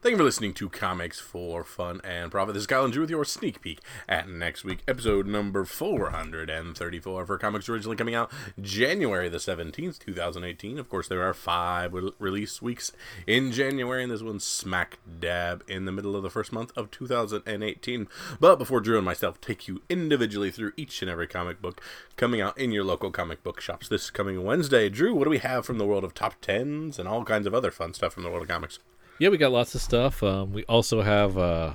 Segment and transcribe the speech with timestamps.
[0.00, 2.54] Thank you for listening to Comics for Fun and Profit.
[2.54, 7.26] This is Kyle and Drew with your sneak peek at next week, episode number 434
[7.26, 8.30] for comics originally coming out
[8.60, 10.78] January the 17th, 2018.
[10.78, 12.92] Of course, there are five release weeks
[13.26, 16.92] in January, and this one's smack dab in the middle of the first month of
[16.92, 18.06] 2018.
[18.38, 21.82] But before Drew and myself take you individually through each and every comic book
[22.16, 25.38] coming out in your local comic book shops this coming Wednesday, Drew, what do we
[25.38, 28.22] have from the world of top tens and all kinds of other fun stuff from
[28.22, 28.78] the world of comics?
[29.18, 30.22] Yeah, we got lots of stuff.
[30.22, 31.72] Um, we also have uh,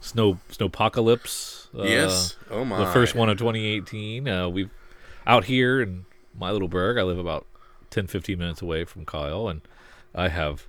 [0.00, 1.68] Snow Snowpocalypse.
[1.78, 2.36] Uh, Yes.
[2.50, 2.78] Oh my.
[2.78, 4.26] the first one of 2018.
[4.28, 4.70] Uh, we've
[5.26, 6.04] out here in
[6.36, 6.98] my little burg.
[6.98, 7.46] I live about
[7.90, 9.60] 10, 15 minutes away from Kyle, and
[10.14, 10.66] I have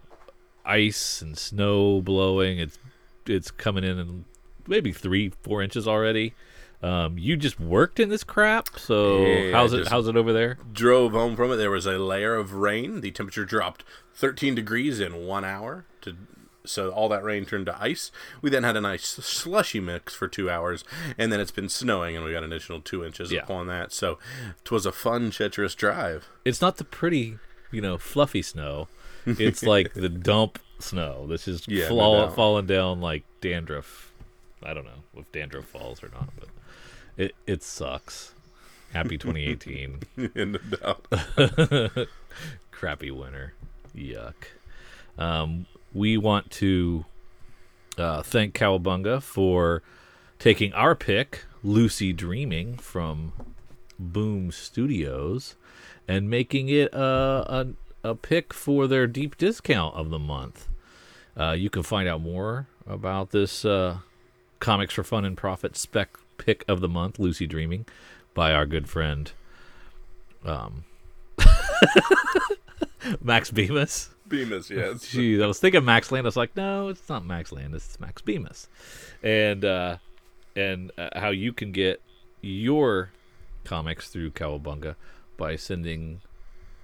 [0.66, 2.60] ice and snow blowing.
[2.60, 2.78] It's
[3.26, 4.26] it's coming in and
[4.68, 6.34] maybe three, four inches already.
[6.82, 9.88] Um, you just worked in this crap, so Yeah, how's it?
[9.90, 10.58] How's it over there?
[10.72, 11.58] drove home from it.
[11.58, 13.02] There was a layer of rain.
[13.02, 13.84] The temperature dropped
[14.16, 15.86] 13 degrees in one hour.
[16.02, 16.16] To
[16.66, 18.12] so all that rain turned to ice.
[18.42, 20.84] We then had a nice slushy mix for two hours,
[21.18, 23.42] and then it's been snowing, and we got an additional two inches Yeah.
[23.42, 23.92] upon that.
[23.92, 24.20] So
[24.64, 26.30] it was a fun, treacherous drive.
[26.46, 27.40] It's not the pretty,
[27.72, 28.88] you know, fluffy snow.
[29.26, 31.26] It's like the dump snow.
[31.28, 32.36] This is Yeah, fall, doubt.
[32.36, 34.14] falling down like dandruff.
[34.64, 36.50] I don't know if dandruff falls or not, but
[37.20, 38.34] it it sucks.
[38.94, 40.00] Happy 2018.
[40.36, 40.60] in the
[41.98, 42.08] doubt.
[42.72, 43.54] Crappy winter.
[43.96, 44.34] Yuck.
[45.18, 47.06] Um, we want to
[47.98, 49.84] uh, thank Kowabunga for
[50.40, 53.34] taking our pick, Lucy Dreaming, from
[54.00, 55.56] Boom Studios,
[56.08, 57.68] and making it a,
[58.04, 60.70] a, a pick for their deep discount of the month.
[61.38, 63.98] Uh, you can find out more about this uh,
[64.60, 67.86] Comics for Fun and Profit spec pick of the month, Lucy Dreaming,
[68.34, 69.32] by our good friend
[70.44, 70.86] um,
[73.22, 74.10] Max Bemis.
[74.28, 74.98] Bemis, yes.
[75.14, 76.36] Jeez, I was thinking Max Landis.
[76.36, 77.86] Like, no, it's not Max Landis.
[77.86, 78.68] It's Max Bemis,
[79.22, 79.98] and uh,
[80.56, 82.02] and uh, how you can get
[82.42, 83.12] your
[83.64, 84.96] comics through Kowabunga
[85.38, 86.22] by sending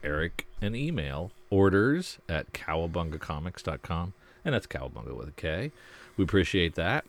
[0.03, 4.13] Eric an email orders at kowabungacomics.com
[4.45, 5.71] and that's kowabunga with a K.
[6.15, 7.05] We appreciate that.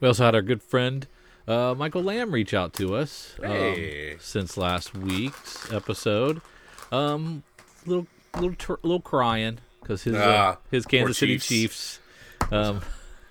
[0.00, 1.06] We also had our good friend
[1.46, 4.16] uh, Michael Lamb reach out to us um, Hey.
[4.20, 6.40] since last week's episode.
[6.92, 7.42] Um,
[7.86, 11.98] little little tr- little crying because his uh, Ah, his Kansas City Chiefs.
[12.48, 12.52] Chiefs.
[12.52, 12.80] Um,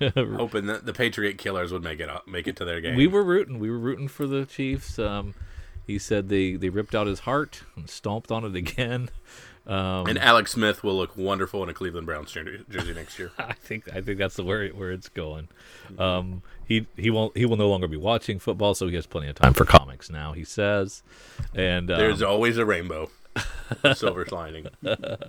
[0.16, 2.96] Hoping that the Patriot Killers would make it up, make it to their game.
[2.96, 3.58] we were rooting.
[3.58, 4.98] We were rooting for the Chiefs.
[4.98, 5.34] Um,
[5.86, 9.08] he said they they ripped out his heart and stomped on it again.
[9.66, 13.30] Um, and Alex Smith will look wonderful in a Cleveland Browns jersey next year.
[13.38, 15.48] I think I think that's the where where it's going.
[15.98, 19.28] Um, he he won't he will no longer be watching football, so he has plenty
[19.28, 20.32] of time for comics now.
[20.32, 21.02] He says,
[21.54, 23.10] and um, There's always a rainbow,
[23.94, 24.66] silver lining.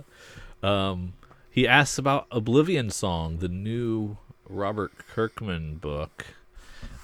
[1.50, 6.26] he asks about Oblivion Song, the new Robert Kirkman book.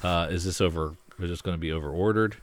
[0.02, 0.96] Uh, is this over?
[1.18, 2.36] Is this going to be over ordered?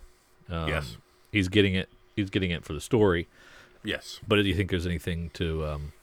[0.49, 0.97] Um, Yes.
[1.31, 1.89] he's getting it.
[2.15, 3.27] He's getting it for the story.
[3.83, 4.19] Yes.
[4.27, 5.93] But do you think there's anything to um,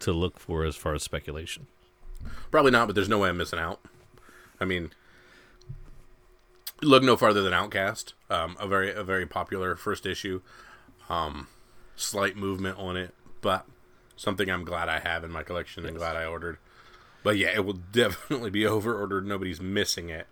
[0.00, 1.66] to look for as far as speculation?
[2.50, 3.80] Probably not, but there's no way I'm missing out.
[4.60, 4.90] I mean,
[6.82, 10.40] look no farther than Outcast, um, a very a very popular first issue.
[11.08, 11.48] Um,
[11.96, 13.66] slight movement on it, but
[14.16, 16.58] something I'm glad I have in my collection and glad I ordered.
[17.22, 19.26] But yeah, it will definitely be over ordered.
[19.26, 20.26] Nobody's missing it.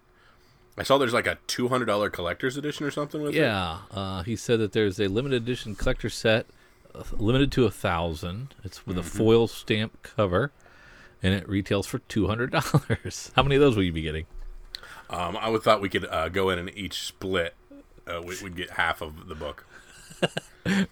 [0.78, 3.38] I saw there's like a two hundred dollar collector's edition or something with it.
[3.38, 6.46] Yeah, uh, he said that there's a limited edition collector set,
[6.94, 8.54] uh, limited to a thousand.
[8.62, 10.52] It's with a foil stamp cover,
[11.22, 13.30] and it retails for two hundred dollars.
[13.36, 14.26] How many of those will you be getting?
[15.08, 17.54] Um, I would thought we could uh, go in and each split.
[18.06, 19.66] Uh, we, we'd get half of the book.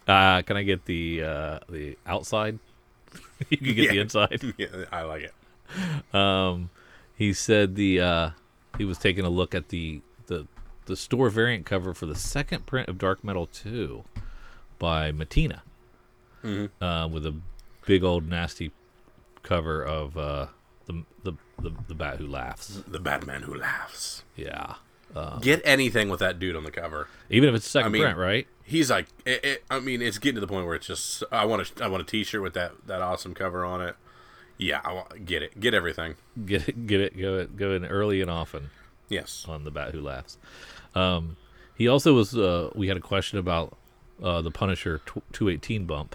[0.06, 2.60] Uh, can I get the uh, the outside?
[3.48, 4.40] you can get the inside.
[4.56, 6.14] yeah, I like it.
[6.14, 6.70] Um,
[7.16, 8.30] he said the uh,
[8.78, 10.46] he was taking a look at the the
[10.86, 14.04] the store variant cover for the second print of Dark Metal Two
[14.78, 15.60] by Mattina,
[16.44, 17.34] uh, with a
[17.86, 18.70] big old nasty
[19.42, 20.46] cover of uh,
[20.86, 22.82] the, the the the bat who laughs.
[22.86, 24.24] The Batman who laughs.
[24.36, 24.74] Yeah,
[25.40, 27.08] Get anything with that dude on the cover.
[27.30, 28.46] even if it's second I mean- print, right?
[28.66, 31.44] He's like, it, it, I mean, it's getting to the point where it's just, I
[31.44, 33.94] want a, I want a T-shirt with that that awesome cover on it.
[34.58, 36.14] Yeah, I want get it, get everything.
[36.46, 38.70] Get it, get it, go it, go in early and often.
[39.08, 40.38] Yes, on the bat who laughs.
[40.94, 41.36] Um,
[41.74, 42.36] he also was.
[42.36, 43.76] Uh, we had a question about
[44.22, 45.00] uh, the Punisher
[45.32, 46.14] two eighteen bump,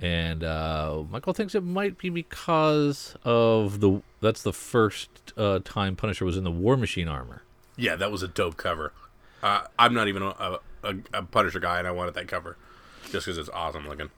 [0.00, 4.02] and uh, Michael thinks it might be because of the.
[4.22, 7.42] That's the first uh, time Punisher was in the War Machine armor.
[7.76, 8.92] yeah, that was a dope cover.
[9.42, 12.56] Uh, I'm not even a, a, a Punisher guy, and I wanted that cover
[13.10, 14.10] just because it's awesome looking.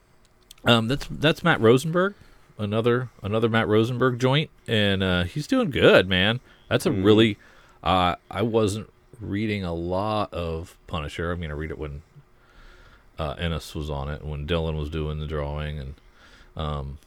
[0.65, 2.15] Um, that's that's Matt Rosenberg.
[2.63, 6.41] Another another Matt Rosenberg joint, and uh, he's doing good, man.
[6.69, 7.05] That's a Mm.
[7.05, 7.39] really.
[7.83, 11.33] Uh, I wasn't reading a lot of Punisher.
[11.33, 12.03] I mean, I read it when
[13.19, 15.95] uh, Ennis was on it, when Dillon was doing the drawing, and
[16.57, 16.99] um,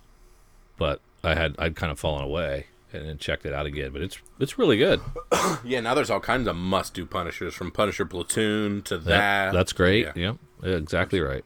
[0.78, 3.92] but I had I'd kind of fallen away and then checked it out again.
[3.92, 5.00] But it's it's really good.
[5.64, 9.06] Yeah, now there's all kinds of must-do Punishers, from Punisher Platoon to that.
[9.06, 10.06] That- that's great.
[10.16, 10.36] Yeah.
[10.64, 11.44] Yep, exactly right.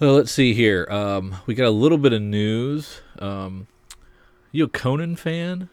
[0.00, 0.86] Well, let's see here.
[0.90, 3.00] Um, we got a little bit of news.
[3.18, 3.66] Um,
[4.52, 5.68] you a Conan fan,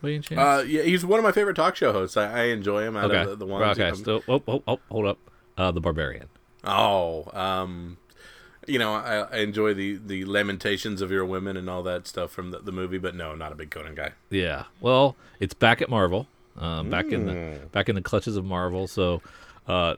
[0.00, 0.40] by any chance?
[0.40, 2.16] Uh, yeah, he's one of my favorite talk show hosts.
[2.16, 2.96] I, I enjoy him.
[2.96, 3.20] Out okay.
[3.20, 3.78] of the, the ones.
[3.78, 3.94] okay.
[4.02, 5.18] So, oh, oh, oh, hold up.
[5.56, 6.28] Uh, the Barbarian.
[6.64, 7.98] Oh, um,
[8.66, 12.30] you know, I, I enjoy the the lamentations of your women and all that stuff
[12.30, 14.12] from the, the movie, but no, not a big Conan guy.
[14.30, 14.64] Yeah.
[14.80, 16.26] Well, it's back at Marvel.
[16.56, 17.72] Um, back in the Mm.
[17.72, 18.86] back in the clutches of Marvel.
[18.88, 19.20] So,
[19.66, 19.96] uh,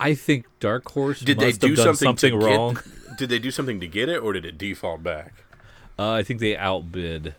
[0.00, 2.74] I think Dark Horse Did they do have done something, something wrong.
[2.74, 2.84] Get,
[3.18, 5.44] did they do something to get it, or did it default back?
[5.98, 7.34] Uh, I think they outbid.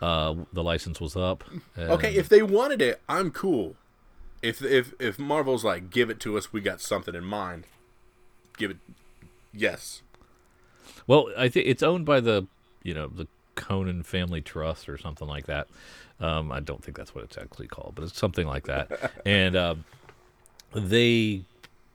[0.00, 1.44] Uh, the license was up.
[1.78, 3.76] Okay, if they wanted it, I'm cool.
[4.42, 7.64] If if if Marvel's like, give it to us, we got something in mind.
[8.56, 8.78] Give it,
[9.52, 10.02] yes.
[11.06, 12.46] Well, I think it's owned by the,
[12.82, 15.68] you know, the Conan Family Trust or something like that.
[16.18, 19.12] Um, I don't think that's what it's actually called, but it's something like that.
[19.26, 19.84] and um,
[20.72, 21.42] they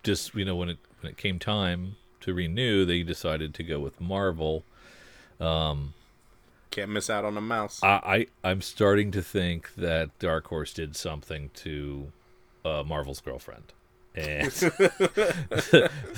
[0.04, 3.80] just, you know, when it when it came time to renew, they decided to go
[3.80, 4.63] with Marvel.
[6.72, 7.80] Can't miss out on a mouse.
[7.83, 12.12] I, I I'm starting to think that Dark Horse did something to
[12.66, 13.74] uh, Marvel's girlfriend.
[14.15, 14.50] And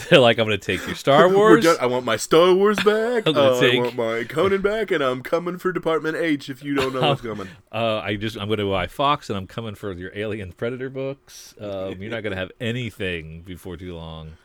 [0.09, 1.65] they're like, I'm going to take your Star Wars.
[1.65, 3.23] I want my Star Wars back.
[3.37, 6.49] Uh, take- I want my Conan back, and I'm coming for Department H.
[6.49, 9.37] If you don't know what's coming, Uh, I just I'm going to buy Fox, and
[9.37, 11.53] I'm coming for your Alien Predator books.
[11.59, 14.37] Um, you're not going to have anything before too long.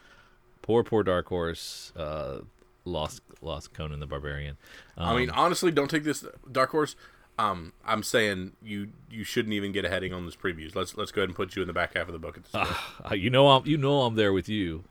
[0.63, 1.93] Poor, poor Dark Horse.
[1.97, 2.39] Uh,
[2.85, 4.57] lost, lost Conan the Barbarian.
[4.97, 6.97] Um, I mean, honestly, don't take this Dark Horse.
[7.43, 10.75] Um, I'm saying you you shouldn't even get a heading on this previews.
[10.75, 12.37] Let's let's go ahead and put you in the back half of the book.
[12.37, 13.11] At this point.
[13.11, 14.85] uh, you know I'm you know I'm there with you.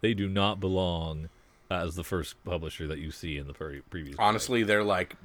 [0.00, 1.28] They do not belong
[1.70, 4.16] as the first publisher that you see in the pre- previous.
[4.18, 5.16] Honestly, they're like,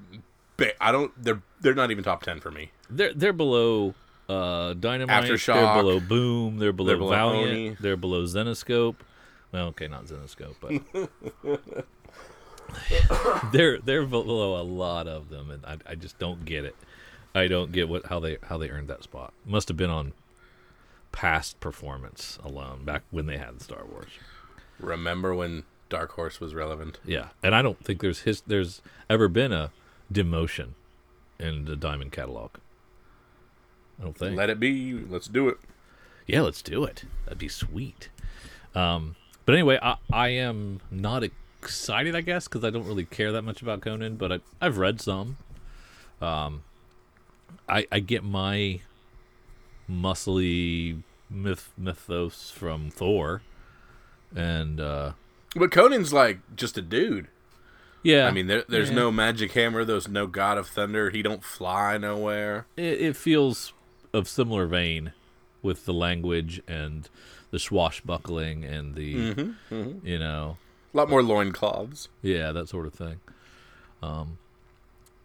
[0.82, 1.12] I don't.
[1.22, 2.72] They're they're not even top ten for me.
[2.90, 3.94] they're they're below
[4.28, 5.26] uh, Dynamite.
[5.26, 5.54] Aftershock.
[5.54, 6.58] They're below Boom.
[6.58, 7.50] They're below, They're below Valiant.
[7.52, 7.78] Oni.
[7.80, 8.96] They're below Zenescope.
[9.52, 11.86] Well, okay, not Zenescope, but
[13.52, 16.76] they're they're below a lot of them, and I, I just don't get it.
[17.36, 19.34] I don't get what how they how they earned that spot.
[19.46, 20.14] Must have been on
[21.12, 24.12] past performance alone back when they had Star Wars.
[24.80, 27.00] Remember when Dark Horse was relevant?
[27.06, 29.72] Yeah, and I don't think there's his there's ever been a
[30.12, 30.70] demotion
[31.40, 32.52] in the Diamond catalog.
[34.00, 34.38] I don't think.
[34.38, 34.94] Let it be.
[34.94, 35.58] Let's do it.
[36.28, 37.04] Yeah, let's do it.
[37.26, 38.10] That'd be sweet.
[38.76, 39.16] Um,
[39.46, 41.24] but anyway, I, I am not
[41.64, 44.78] excited, I guess, because I don't really care that much about Conan, but I, I've
[44.78, 45.38] read some.
[46.22, 46.64] Um,
[47.68, 48.82] I, I get my
[49.90, 53.42] muscly myth mythos from Thor,
[54.36, 55.14] and uh,
[55.56, 57.28] But Conan's like just a dude.
[58.04, 58.96] yeah, I mean, there, there's Yeah.
[58.96, 59.84] no magic hammer.
[59.86, 61.10] There's no god of thunder.
[61.10, 62.66] He don't fly nowhere.
[62.78, 63.74] it, it feels
[64.14, 65.14] of similar vein
[65.62, 67.10] with the language and
[67.52, 70.06] the swashbuckling and the Mm-hmm.
[70.08, 70.58] you know
[70.94, 72.10] A lot more loincloths.
[72.22, 73.20] Yeah, that sort of thing.
[74.02, 74.38] Um,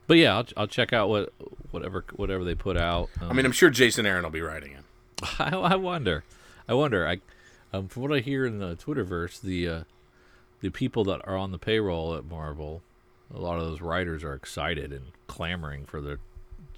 [0.06, 1.32] but yeah, I'll, I'll check out what
[1.70, 3.10] whatever whatever they put out.
[3.20, 4.84] Um, I mean, I'm sure Jason Aaron will be writing it.
[5.39, 6.25] I, I wonder,
[6.69, 7.06] I wonder.
[7.06, 7.20] I
[7.72, 9.82] um, from what I hear in the Twitterverse, the uh,
[10.60, 12.82] the people that are on the payroll at Marvel,
[13.34, 16.19] a lot of those writers are excited and clamoring for their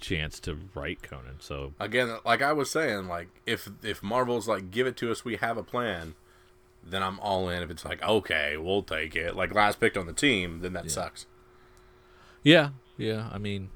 [0.01, 1.37] chance to write Conan.
[1.39, 5.23] So Again, like I was saying, like if if Marvel's like give it to us,
[5.23, 6.15] we have a plan,
[6.83, 7.61] then I'm all in.
[7.63, 10.89] If it's like okay, we'll take it, like last picked on the team, then that
[10.91, 11.25] sucks.
[12.43, 13.29] yeah, yeah.
[13.31, 13.69] I mean,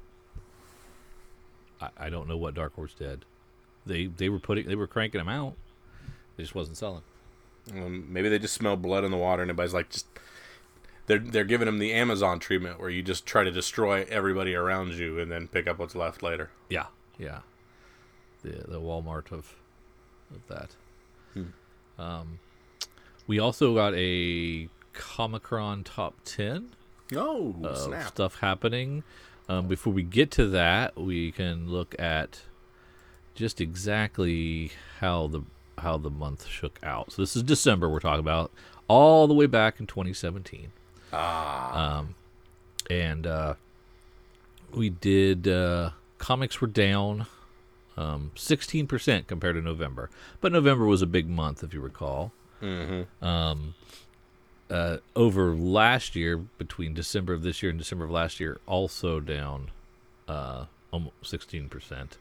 [1.80, 3.24] I, I don't know what Dark Horse did.
[3.84, 5.54] They they were putting they were cranking them out.
[6.36, 7.02] It just wasn't selling.
[7.72, 10.06] Um, maybe they just smell blood in the water, and everybody's like, just
[11.06, 14.94] they're they're giving them the Amazon treatment, where you just try to destroy everybody around
[14.94, 16.50] you, and then pick up what's left later.
[16.68, 16.86] Yeah,
[17.18, 17.40] yeah.
[18.42, 19.54] The the Walmart of
[20.34, 20.70] of that.
[21.98, 22.38] Um,
[23.26, 26.70] we also got a Comichron top ten
[27.14, 28.08] Oh snap!
[28.08, 29.02] stuff happening.
[29.48, 32.42] Um, before we get to that, we can look at
[33.34, 35.42] just exactly how the
[35.78, 37.12] how the month shook out.
[37.12, 38.50] So this is December we're talking about,
[38.88, 40.72] all the way back in 2017.
[41.12, 42.14] Ah, Um,
[42.90, 43.54] and uh,
[44.72, 47.26] we did uh, comics were down
[47.96, 52.32] um, 16% compared to November, but November was a big month if you recall.
[52.62, 53.24] Mm-hmm.
[53.24, 53.74] Um,
[54.70, 59.20] uh, over last year, between December of this year and December of last year, also
[59.20, 59.70] down
[60.28, 62.18] uh, almost sixteen percent.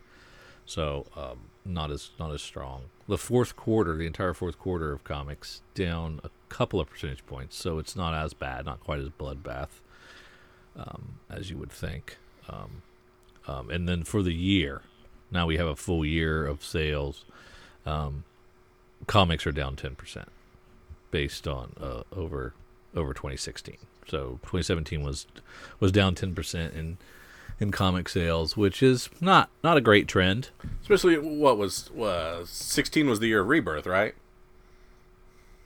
[0.65, 2.83] So um, not as not as strong.
[3.07, 7.55] The fourth quarter, the entire fourth quarter of comics, down a couple of percentage points.
[7.55, 9.81] So it's not as bad, not quite as bloodbath
[10.75, 12.17] um, as you would think.
[12.49, 12.81] Um,
[13.47, 14.81] um, and then for the year,
[15.31, 17.25] now we have a full year of sales.
[17.85, 18.23] Um,
[19.07, 20.29] comics are down ten percent,
[21.11, 22.53] based on uh, over
[22.95, 23.77] over 2016.
[24.07, 25.27] So 2017 was
[25.79, 26.97] was down ten percent in
[27.59, 30.49] in comic sales, which is not not a great trend.
[30.81, 34.13] Especially what was uh, 16 was the year of rebirth, right?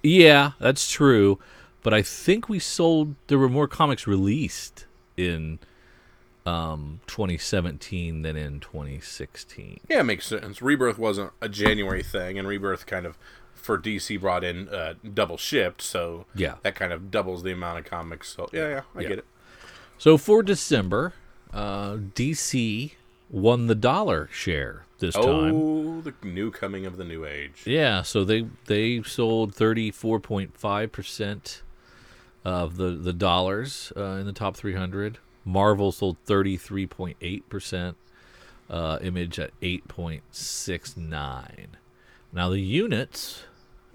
[0.03, 1.39] Yeah, that's true.
[1.81, 3.15] But I think we sold.
[3.27, 4.85] There were more comics released
[5.17, 5.59] in
[6.45, 9.81] um, 2017 than in 2016.
[9.89, 10.61] Yeah, it makes sense.
[10.61, 13.17] Rebirth wasn't a January thing, and Rebirth kind of
[13.53, 16.55] for DC brought in uh, double shipped, so Yeah.
[16.63, 18.29] that kind of doubles the amount of comics.
[18.29, 19.07] So yeah, yeah, I Yeah.
[19.09, 19.25] get it.
[19.97, 21.13] So for December,
[21.53, 22.93] uh, DC
[23.29, 25.55] won the dollar share this time.
[25.55, 27.63] Oh, the new coming of the new age.
[27.65, 31.61] Yeah, so they they sold 34.5%
[32.45, 35.17] of the the dollars uh, in the top 300.
[35.45, 37.95] Marvel sold 33.8%.
[38.69, 41.65] Uh, Image at 8.69.
[42.31, 43.45] Now the units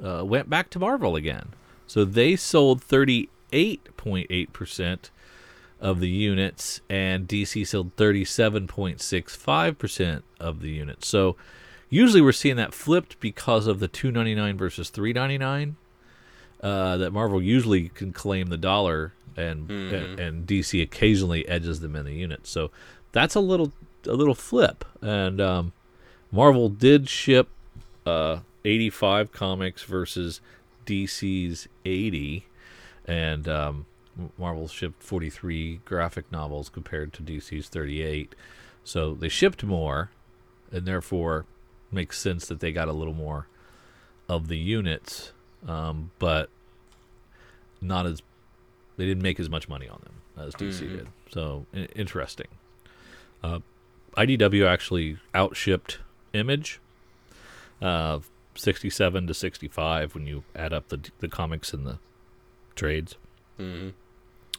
[0.04, 1.50] uh, went back to Marvel again.
[1.86, 5.10] So they sold 38.8%
[5.80, 11.06] of the units and DC sold 37.65% of the units.
[11.06, 11.36] So
[11.88, 15.76] usually we're seeing that flipped because of the 299 versus 399
[16.64, 21.94] uh, that Marvel usually can claim the dollar and, and and DC occasionally edges them
[21.94, 22.48] in the units.
[22.48, 22.70] So
[23.12, 23.70] that's a little
[24.06, 24.84] a little flip.
[25.02, 25.72] And um,
[26.32, 27.48] Marvel did ship
[28.06, 30.40] uh, 85 comics versus
[30.86, 32.46] DC's 80,
[33.06, 33.86] and um,
[34.38, 38.34] Marvel shipped 43 graphic novels compared to DC's 38.
[38.84, 40.10] So they shipped more,
[40.72, 41.44] and therefore
[41.90, 43.48] makes sense that they got a little more
[44.28, 45.32] of the units,
[45.68, 46.48] um, but
[47.80, 48.22] not as
[48.96, 50.14] they didn't make as much money on them
[50.46, 51.08] as DC did.
[51.30, 52.46] So i- interesting.
[53.42, 53.60] Uh,
[54.16, 55.98] IDW actually outshipped
[56.32, 56.80] Image,
[57.82, 58.20] uh,
[58.56, 61.98] 67 to 65 when you add up the the comics and the
[62.74, 63.16] trades.
[63.56, 63.90] hmm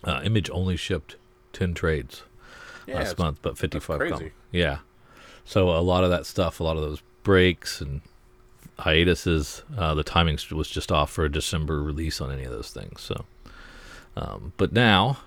[0.03, 1.15] Uh, Image only shipped
[1.53, 2.23] 10 trades
[2.85, 4.13] Yeah, last month, but 55 crazy.
[4.13, 4.35] comics.
[4.51, 4.79] Yeah.
[5.45, 8.01] So a lot of that stuff, a lot of those breaks and
[8.79, 12.71] hiatuses, uh, the timing was just off for a December release on any of those
[12.71, 13.01] things.
[13.01, 13.25] So,
[14.17, 15.19] um, but now,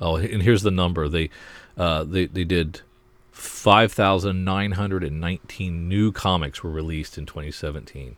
[0.00, 1.30] oh, and here's the number they
[1.76, 2.80] uh, they they did.
[3.32, 8.16] 5,919 new comics were released in 2017.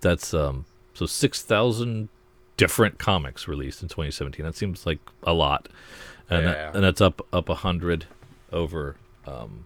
[0.00, 2.08] That's um so 6,000
[2.56, 4.44] different comics released in 2017.
[4.44, 5.68] That seems like a lot.
[6.28, 6.52] And Yeah.
[6.52, 8.06] that, and that's up up 100
[8.52, 8.96] over
[9.26, 9.64] um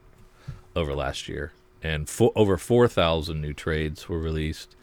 [0.75, 1.52] over last year.
[1.86, 4.74] And fo- over 4,000 new trades were released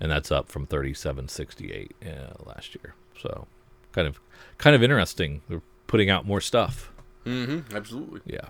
[0.00, 2.08] and that's up from 3768 uh,
[2.46, 2.94] last year.
[3.20, 3.46] So
[3.92, 4.20] kind of
[4.58, 5.42] kind of interesting.
[5.48, 6.92] They're putting out more stuff.
[7.24, 8.20] Mm-hmm, absolutely.
[8.24, 8.48] Yeah.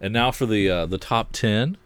[0.00, 1.76] And now for the uh, the top ten.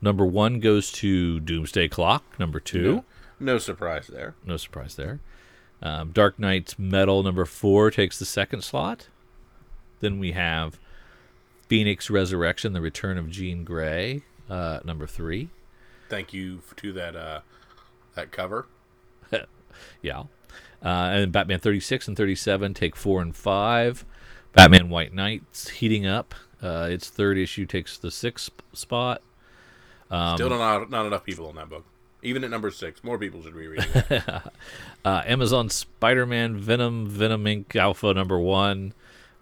[0.00, 2.22] Number one goes to Doomsday Clock.
[2.38, 3.04] Number two, No,
[3.40, 4.36] no surprise there.
[4.44, 5.18] no surprise there.
[5.82, 9.08] Um, Dark Knight's Metal number four takes the second slot.
[9.98, 10.78] Then we have
[11.66, 15.48] Phoenix Resurrection: The Return of Jean Grey, uh, number three.
[16.08, 17.40] Thank you to that uh,
[18.14, 18.66] that cover.
[20.02, 20.24] Yeah.
[20.84, 24.04] Uh, and Batman 36 and 37 take four and five.
[24.52, 26.34] Batman White Knight's heating up.
[26.60, 29.22] Uh, its third issue takes the sixth spot.
[30.10, 31.84] Um, Still not not enough people in that book.
[32.22, 34.22] Even at number six, more people should be reading it.
[35.04, 37.76] Uh, Amazon Spider-Man Venom Venom Inc.
[37.76, 38.92] Alpha number one.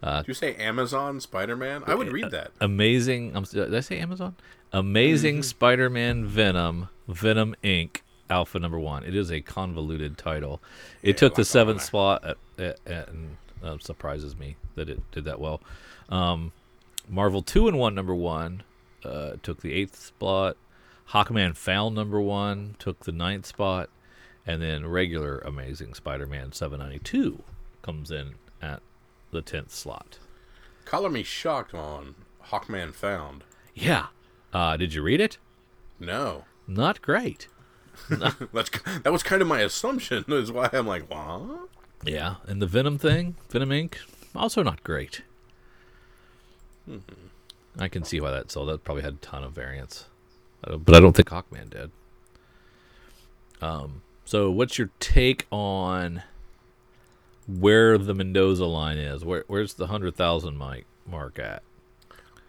[0.02, 1.82] Do you say Amazon Spider Man?
[1.86, 2.52] I would read that.
[2.60, 3.34] Amazing.
[3.34, 4.36] Um, did I say Amazon?
[4.76, 8.02] Amazing Spider-Man Venom Venom Inc.
[8.28, 9.04] Alpha number one.
[9.04, 10.60] It is a convoluted title.
[11.02, 15.00] It Yeah, took the seventh spot, at, at, at, and uh, surprises me that it
[15.12, 15.62] did that well.
[16.10, 16.52] Um,
[17.08, 18.64] Marvel two and one number one
[19.02, 20.58] uh, took the eighth spot.
[21.10, 23.88] Hawkman Found number one took the ninth spot,
[24.46, 27.42] and then regular Amazing Spider-Man seven ninety two
[27.80, 28.82] comes in at
[29.30, 30.18] the tenth slot.
[30.84, 32.14] Color me shocked on
[32.50, 33.44] Hawkman Found.
[33.74, 34.08] Yeah.
[34.52, 35.38] Uh, did you read it?
[35.98, 37.48] No, Not great.
[38.10, 38.70] that's
[39.02, 40.24] that was kind of my assumption.
[40.28, 41.68] Is why I'm like, what?
[42.04, 43.96] Yeah, and the Venom thing, Venom Inc.,
[44.34, 45.22] also not great.
[47.78, 48.68] I can see why that sold.
[48.68, 50.06] That probably had a ton of variants,
[50.60, 51.90] but I don't think Hawkman did.
[53.62, 56.22] Um, so what's your take on
[57.46, 59.24] where the Mendoza line is.
[59.24, 61.62] Where where's the hundred thousand mic mark at?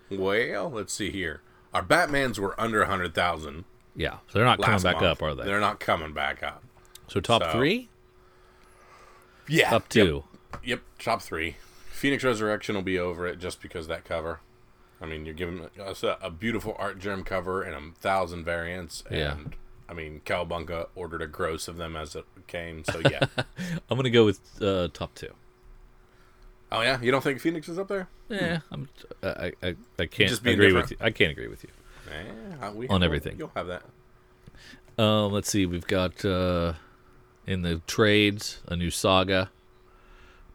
[0.10, 1.42] Well, let's see here.
[1.74, 5.06] Our Batmans were under 100,000 Yeah, so they're not coming back month.
[5.06, 5.44] up, are they?
[5.44, 6.64] They're not coming back up.
[7.08, 7.90] so top so- three,
[9.48, 9.70] Yeah.
[9.70, 10.24] top two.
[10.54, 11.58] Yep, yep, top three.
[11.92, 14.40] Phoenix Resurrection will be over it just because that cover.
[15.02, 19.04] I mean, you're giving us a, a beautiful Artgerm cover and a thousand variants.
[19.10, 19.36] And, Yeah.
[19.90, 22.84] I mean, Kowabunga ordered a gross of them as it came.
[22.84, 23.26] So, yeah.
[23.90, 25.34] I'm gonna go with uh, top two.
[26.72, 27.00] Oh, yeah?
[27.02, 28.08] You don't think Phoenix is up there?
[28.30, 28.90] Yeah, I'm.
[29.24, 30.90] I I, I can't Just agree different?
[30.90, 30.98] with you.
[31.00, 31.70] I can't agree with you.
[32.60, 33.36] Yeah, we On everything.
[33.38, 33.84] You'll have that.
[35.02, 35.66] Um, let's see.
[35.66, 36.74] We've got uh,
[37.46, 39.50] in the trades a new saga.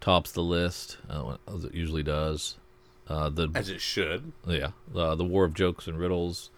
[0.00, 2.57] Tops the list uh, as it usually does.
[3.09, 4.33] Uh, the As it should.
[4.49, 6.50] yeah, uh, the War of Jokes and Riddles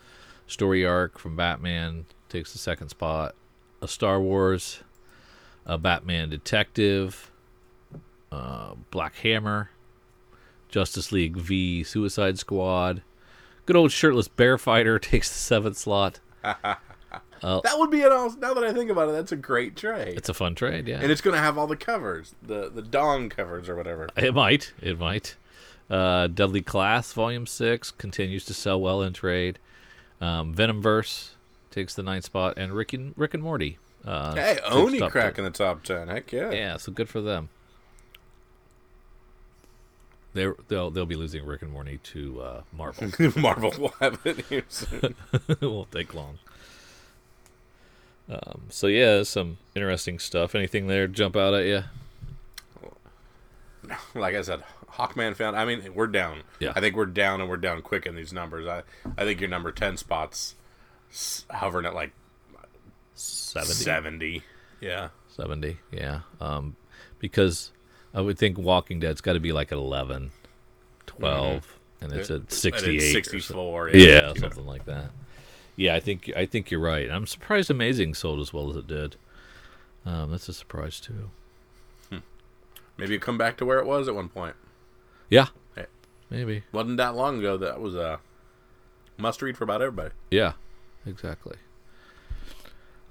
[0.47, 3.35] story arc from Batman takes the second spot.
[3.83, 4.83] A Star Wars,
[5.67, 7.31] a Batman Detective,
[8.35, 9.71] uh, Black Hammer,
[10.69, 13.03] Justice League v Suicide Squad.
[13.67, 16.21] Good old shirtless bear fighter takes the seventh slot.
[17.43, 18.41] That would be an awesome.
[18.41, 20.17] Now that I think about it, that's a great trade.
[20.17, 21.01] It's a fun trade, yeah.
[21.01, 24.09] and it's going to have all the covers, the the Dong covers or whatever.
[24.17, 24.73] It might.
[24.81, 25.37] It might.
[25.91, 29.59] Uh, Deadly Class Volume Six continues to sell well in trade.
[30.23, 31.33] Um, Venomverse
[31.71, 33.77] takes the ninth spot, and Rick and Rick and Morty.
[34.07, 36.09] Uh, Hey, Oni cracking the top ten.
[36.09, 36.51] Heck yeah.
[36.51, 37.51] Yeah, so good for them.
[40.35, 43.11] They're, they'll they'll be losing Rick and Morty to uh, Marvel.
[43.37, 45.15] Marvel will have it here soon.
[45.49, 46.39] it won't take long.
[48.29, 50.55] Um, so yeah, some interesting stuff.
[50.55, 51.85] Anything there jump out at you?
[54.15, 55.57] like I said, Hawkman found.
[55.57, 56.43] I mean, we're down.
[56.59, 56.73] Yeah.
[56.75, 58.67] I think we're down, and we're down quick in these numbers.
[58.67, 58.83] I
[59.17, 60.57] I think your number ten spots
[61.51, 62.13] hovering at like
[63.15, 63.75] 70?
[63.75, 64.43] seventy.
[64.81, 65.09] Yeah.
[65.29, 66.77] 70 yeah um
[67.19, 67.73] because
[68.15, 70.31] i would think walking dead's got to be like at 11
[71.07, 73.89] 12 and it's at 68 it's or so- Sixty-four.
[73.91, 74.35] yeah, You know.
[74.35, 75.11] something like that
[75.77, 78.87] yeah i think i think you're right i'm surprised amazing sold as well as it
[78.87, 79.17] did
[80.07, 81.31] um that's a surprise too
[82.97, 84.55] Maybe it come back to where it was at one point.
[85.29, 85.87] yeah Hey.
[86.31, 87.57] maybe wasn't that long ago.
[87.57, 88.21] That was a
[89.19, 90.15] must read for about everybody.
[90.31, 90.53] yeah
[91.05, 91.57] exactly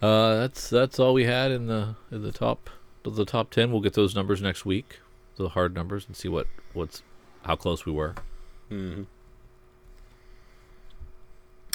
[0.01, 2.69] uh that's that's all we had in the in the top
[3.03, 4.99] the top 10 we'll get those numbers next week
[5.37, 7.01] the hard numbers and see what what's
[7.45, 8.15] how close we were
[8.71, 9.03] Mm-hmm.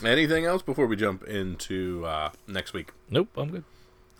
[0.04, 2.92] Anything else before we jump into uh, next week?
[3.10, 3.64] nope i'm good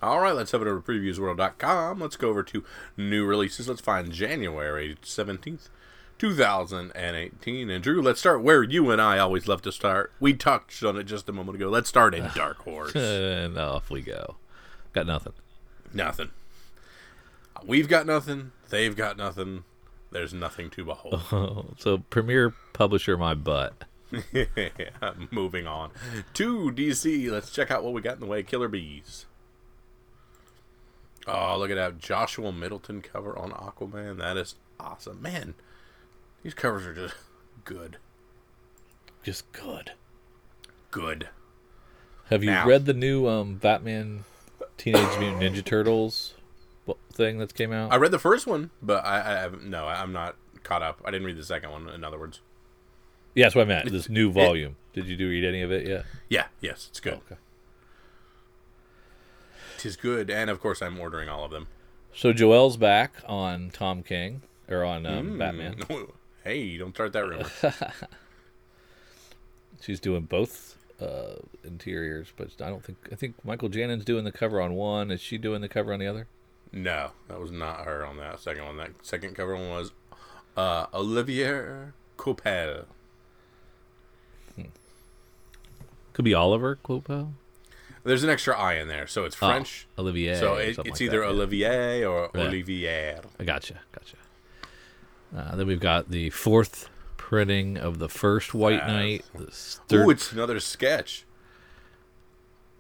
[0.03, 1.99] All right, let's head over to previewsworld.com.
[2.01, 2.65] Let's go over to
[2.97, 3.69] new releases.
[3.69, 5.69] Let's find January 17th,
[6.19, 7.71] 2018.
[7.71, 10.13] And Drew, let's start where you and I always love to start.
[10.21, 11.69] We touched on it just a moment ago.
[11.69, 12.95] Let's start in Dark Horse.
[12.95, 14.37] and off we go.
[14.93, 15.33] Got nothing.
[15.93, 16.31] nothing.
[17.67, 18.53] We've got nothing.
[18.71, 19.65] They've got nothing.
[20.11, 21.75] There's nothing to behold.
[21.79, 23.85] so premier publisher my butt.
[25.31, 25.91] Moving on
[26.35, 27.31] to DC.
[27.31, 28.43] Let's check out what we got in the way.
[28.43, 29.27] Killer Bees.
[31.27, 34.17] Oh, look at that Joshua Middleton cover on Aquaman.
[34.17, 35.55] That is awesome, man.
[36.43, 37.15] These covers are just
[37.65, 37.99] good,
[39.23, 39.93] Just good.
[40.91, 41.29] good.
[42.31, 44.25] Have you Now- read the new um, Batman
[44.79, 46.33] Teenage Mutant Ninja Turtles
[47.13, 47.93] thing that came out?
[47.93, 49.65] I read the first one, but I, I haven't.
[49.69, 51.01] No, I'm not caught up.
[51.05, 51.89] I didn't read the second one.
[51.89, 52.41] In other words,
[53.35, 53.91] yeah, that's what I meant.
[53.91, 54.77] This new volume.
[54.93, 56.05] Did you do read any of it yet?
[56.29, 57.15] yeah, yes, it's good.
[57.15, 57.37] Okay.
[59.79, 61.69] Tis good, and of course, I'm ordering all of them.
[62.15, 65.39] So Joelle's back on Tom King or on um, Hmm.
[65.39, 65.77] Batman.
[66.45, 67.45] Hey, don't start that rumor.
[69.83, 74.33] She's doing both uh, interiors, but I don't think I think Mikel Janín's doing the
[74.33, 75.11] cover on one.
[75.11, 76.27] Is she doing the cover on the other?
[76.73, 78.77] No, that was not her on that second one.
[78.77, 79.93] That second cover one was
[80.57, 82.85] uh, Olivier Coipel.
[86.13, 87.33] Could be Oliver Clopo.
[88.05, 89.87] There's an extra I in there, so it's Oh, French.
[89.99, 90.35] Olivier.
[90.37, 91.31] so it, it's like either that, yeah.
[91.31, 92.41] Olivier or Yeah.
[92.41, 93.19] Olivier.
[93.39, 94.17] I gotcha, gotcha.
[95.37, 98.85] Uh, then we've got the fourth printing of the first White.
[98.87, 99.25] Knight.
[99.89, 101.25] Third, it's another sketch.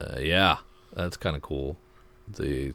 [0.00, 0.58] uh, yeah,
[0.94, 1.76] that's kind of cool.
[2.26, 2.74] The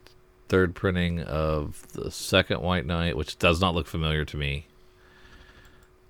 [0.53, 4.67] third printing of the second White Knight, which does not look familiar to me.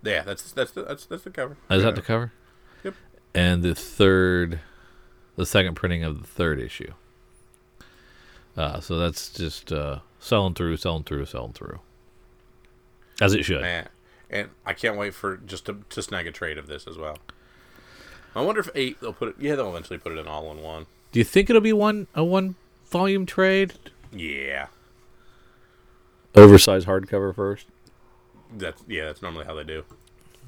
[0.03, 1.56] Yeah, that's that's the, that's that's the cover.
[1.71, 1.86] Is Yeah.
[1.86, 2.34] that the cover?
[2.84, 2.93] Yep.
[3.34, 4.60] And the third,
[5.38, 6.91] the second printing of the third issue.
[8.58, 11.79] Uh, so that's just uh, selling through, selling through, selling through.
[13.21, 13.62] As it should.
[13.62, 13.88] Man,
[14.29, 17.17] and I can't wait for just to, to snag a trade of this as well.
[18.36, 19.36] I wonder if eight they'll put it.
[19.39, 20.86] Yeah, they'll eventually put it in all in one.
[21.13, 22.56] Do you think it'll be one a one
[22.91, 23.75] volume trade?
[24.13, 24.67] Yeah,
[26.36, 27.67] oversized hardcover first.
[28.56, 29.84] That's yeah, that's normally how they do.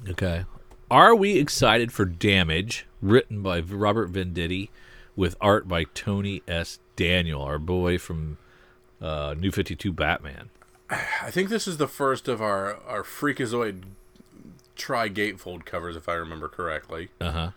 [0.08, 0.44] Okay.
[0.90, 4.68] Are we excited for Damage, written by Robert Venditti,
[5.16, 6.78] with art by Tony S.
[6.94, 8.38] Daniel, our boy from
[9.00, 10.50] uh, New Fifty Two Batman?
[10.88, 13.82] I think this is the first of our our Freakazoid
[14.76, 17.08] tri gatefold covers, if I remember correctly.
[17.20, 17.50] Uh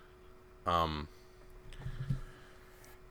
[0.65, 0.71] huh.
[0.71, 1.07] Um.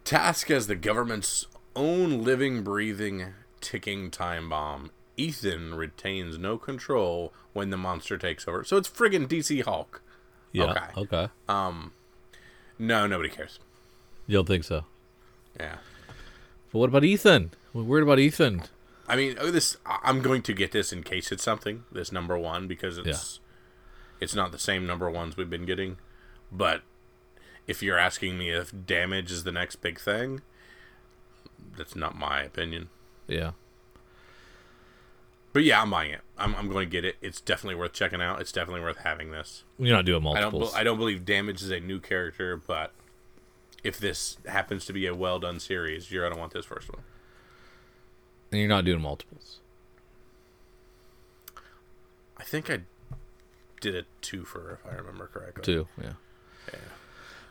[0.04, 1.46] Task as the government's
[1.78, 4.90] own living, breathing, ticking time bomb.
[5.16, 8.64] Ethan retains no control when the monster takes over.
[8.64, 10.02] So it's friggin' DC Hulk.
[10.52, 10.64] Yeah.
[10.64, 10.86] Okay.
[10.96, 11.28] Okay.
[11.48, 11.92] Um,
[12.78, 13.60] no, nobody cares.
[14.26, 14.84] You don't think so?
[15.58, 15.76] Yeah.
[16.72, 17.52] But what about Ethan?
[17.72, 18.62] We're worried about Ethan.
[19.08, 21.84] I mean, oh, this I'm going to get this in case it's something.
[21.90, 23.40] This number one because it's
[24.20, 25.96] it's not the same number ones we've been getting.
[26.52, 26.82] But
[27.66, 30.42] if you're asking me if damage is the next big thing,
[31.76, 32.88] that's not my opinion.
[33.26, 33.52] Yeah.
[35.52, 36.20] But yeah, I'm buying it.
[36.36, 37.16] I'm, I'm going to get it.
[37.20, 38.40] It's definitely worth checking out.
[38.40, 39.64] It's definitely worth having this.
[39.78, 40.52] You're not doing I don't.
[40.52, 40.74] multiples.
[40.74, 42.92] I don't believe damage is a new character, but
[43.82, 47.02] if this happens to be a well done series, you're gonna want this first one.
[48.52, 49.60] and you're not doing multiples.
[52.36, 52.80] I think I
[53.80, 55.62] did a two for if I remember correctly.
[55.64, 55.88] Two.
[56.00, 56.12] Yeah.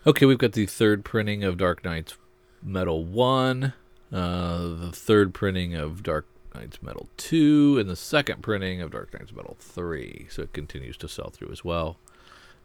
[0.05, 2.15] Okay, we've got the third printing of Dark Knight's
[2.63, 3.73] Metal One,
[4.11, 9.13] uh, the third printing of Dark Knight's Metal Two, and the second printing of Dark
[9.13, 10.27] Knight's Metal Three.
[10.29, 11.97] So it continues to sell through as well,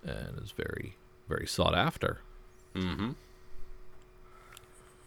[0.04, 0.96] and is very,
[1.28, 2.20] very sought after.
[2.74, 3.12] Mm-hmm.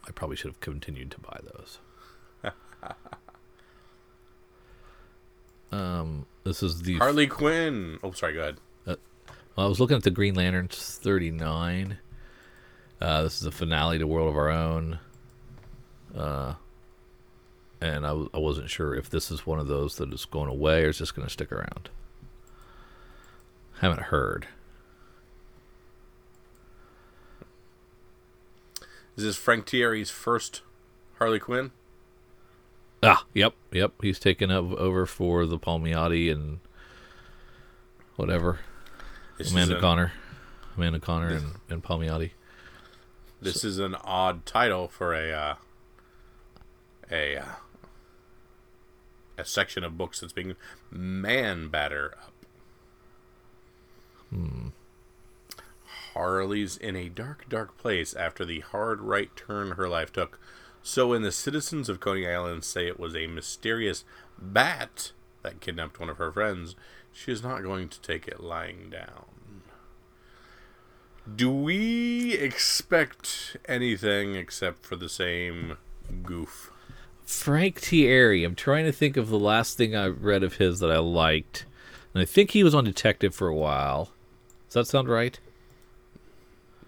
[0.07, 1.79] I probably should have continued to buy those.
[5.71, 7.97] um, this is the Harley Quinn.
[8.03, 8.33] Oh, sorry.
[8.33, 8.57] Go ahead.
[9.55, 11.97] Well, I was looking at the Green Lanterns 39.
[12.99, 14.99] Uh, this is the finale to World of Our Own.
[16.15, 16.55] Uh,
[17.81, 20.49] and I, w- I wasn't sure if this is one of those that is going
[20.49, 21.89] away or is just going to stick around.
[23.79, 24.47] Haven't heard.
[29.17, 30.61] Is this Frank Tieri's first
[31.19, 31.71] Harley Quinn?
[33.03, 33.93] Ah, yep, yep.
[34.01, 36.59] He's taken up over for the Palmiotti and
[38.15, 38.59] whatever.
[39.37, 40.13] This Amanda an, Conner.
[40.75, 42.31] Amanda Conner and, and Palmiotti.
[43.41, 45.55] This is an odd title for a uh,
[47.11, 47.45] a uh,
[49.37, 50.55] a section of books that's being
[50.91, 52.33] man batter up.
[56.13, 60.39] Harley's in a dark, dark place after the hard right turn her life took.
[60.81, 64.05] So, when the citizens of Coney Island say it was a mysterious
[64.39, 65.11] bat
[65.43, 66.75] that kidnapped one of her friends,
[67.11, 69.25] she is not going to take it lying down.
[71.33, 75.77] Do we expect anything except for the same
[76.23, 76.71] goof?
[77.25, 78.45] Frank Tieri.
[78.45, 81.65] I'm trying to think of the last thing I read of his that I liked.
[82.13, 84.11] And I think he was on Detective for a while.
[84.67, 85.39] Does that sound right?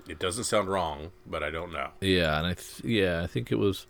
[0.08, 1.89] It doesn't sound wrong, but I don't know.
[2.00, 3.86] Yeah, and I th- yeah, I think it was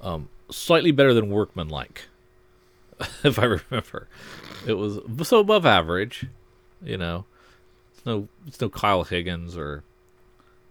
[0.00, 2.06] um, slightly better than Workmanlike,
[3.24, 4.08] if I remember.
[4.66, 6.26] It was so above average,
[6.82, 7.26] you know.
[7.94, 9.84] It's no, it's no Kyle Higgins or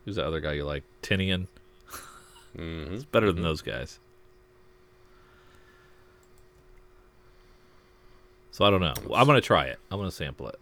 [0.05, 1.45] who's the other guy you like, Tynion.
[2.55, 3.99] hmm It's better than those guys.
[8.57, 8.95] So I don't know.
[9.13, 9.77] I'm gonna try it.
[9.91, 10.59] I'm gonna sample it.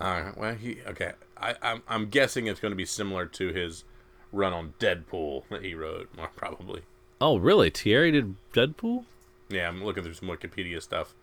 [0.00, 0.34] All right.
[0.34, 1.12] Well, he okay.
[1.36, 3.84] I, I'm I'm guessing it's going to be similar to his
[4.32, 6.84] run on Deadpool that he wrote, more probably.
[7.20, 7.70] Oh, really?
[7.70, 9.04] Tieri did Deadpool?
[9.50, 11.14] Yeah, I'm looking through some Wikipedia stuff,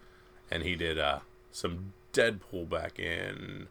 [0.51, 3.69] and he did uh, some Deadpool back in.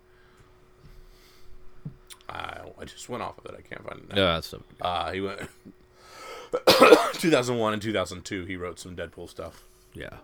[2.29, 3.55] I I just went off of it.
[3.57, 4.09] I can't find it.
[4.09, 4.17] Now.
[4.21, 5.39] Yeah, that's a, Uh, he went
[7.13, 8.45] 2001 and 2002.
[8.45, 9.63] He wrote some Deadpool stuff.
[9.95, 10.17] yeah.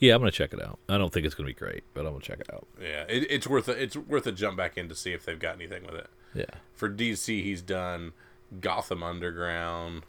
[0.00, 0.78] Yeah, I'm gonna check it out.
[0.88, 2.66] I don't think it's gonna be great, but I'm gonna check it out.
[2.80, 5.38] Yeah, it, it's worth a, it's worth a jump back in to see if they've
[5.38, 6.08] got anything with it.
[6.34, 6.46] Yeah.
[6.74, 8.12] For DC, he's done
[8.60, 10.02] Gotham Underground,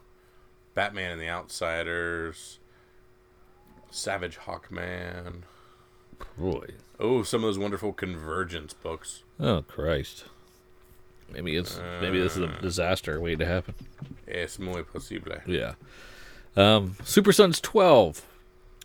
[0.74, 2.60] Batman and the Outsiders,
[3.90, 5.42] Savage Hawkman.
[6.38, 6.68] Boy.
[7.00, 9.24] Oh, some of those wonderful Convergence books.
[9.40, 10.26] Oh Christ.
[11.34, 13.74] Maybe it's maybe this is a disaster waiting to happen.
[14.28, 15.38] Es muy posible.
[15.46, 15.74] Yeah.
[16.56, 18.26] Um, Super Sons 12.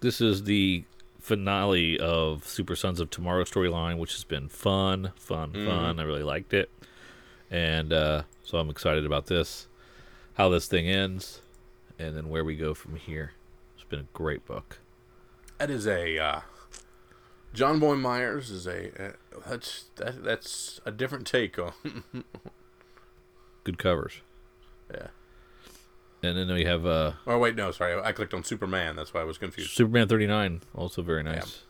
[0.00, 0.84] This is the
[1.26, 5.98] finale of Super Sons of Tomorrow storyline, which has been fun, fun, fun.
[5.98, 6.70] I really liked it.
[7.50, 9.66] And uh, so I'm excited about this,
[10.34, 11.42] how this thing ends,
[11.98, 13.32] and then where we go from here.
[13.74, 14.78] It's been a great book.
[15.58, 16.40] That is a uh,
[17.52, 19.12] Jonboy Meyers is a uh,
[19.48, 21.72] that's that, that's a different take on
[23.64, 24.20] Good covers.
[24.94, 25.08] yeah.
[26.22, 28.96] And then we have uh, Oh wait, no, sorry, I clicked on Superman.
[28.96, 29.70] That's why I was confused.
[29.70, 31.62] Superman 39, also very nice.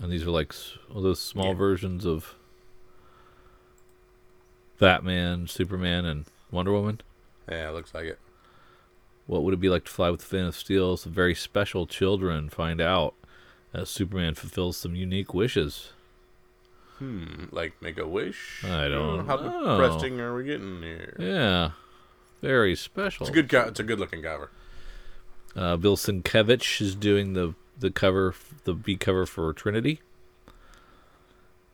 [0.00, 1.54] And these are like s- those small Yeah.
[1.54, 2.34] versions of
[4.78, 7.00] Batman, Superman, and Wonder Woman.
[7.48, 8.18] Yeah, it looks like it.
[9.26, 10.96] What would it be like to fly with the Fan of Steel?
[10.96, 13.14] Some very special children find out
[13.72, 15.90] as Superman fulfills some unique wishes.
[16.98, 18.62] Hmm, like make a wish.
[18.64, 19.76] I don't know How know.
[19.78, 21.16] depressing are we getting here?
[21.18, 21.70] Yeah,
[22.46, 23.26] very special.
[23.26, 23.48] It's a good.
[23.48, 24.50] Co- it's a good looking cover.
[25.54, 30.00] Uh, Bill Sienkiewicz is doing the the cover, the B cover for Trinity.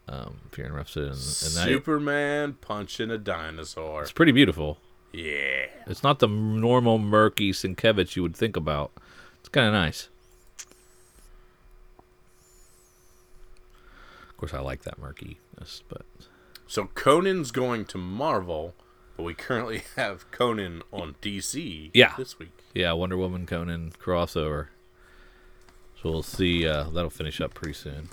[0.09, 4.03] Um, if you're interested in, in that, Superman punching a dinosaur.
[4.03, 4.79] it's pretty beautiful.
[5.13, 5.67] Yeah.
[5.87, 8.93] It's not the normal murky Sienkiewicz you would think about.
[9.41, 10.09] It's kind of nice.
[14.29, 16.03] Of course, I like that murkiness, but
[16.67, 18.75] So Conan's going to Marvel,
[19.17, 21.91] but we currently have Conan on DC.
[21.95, 22.15] Yeah.
[22.17, 22.53] This week.
[22.75, 24.69] yeah, Wonder Woman Conan crossover.
[26.03, 26.67] So we'll see.
[26.67, 28.09] Uh, that'll finish up pretty soon.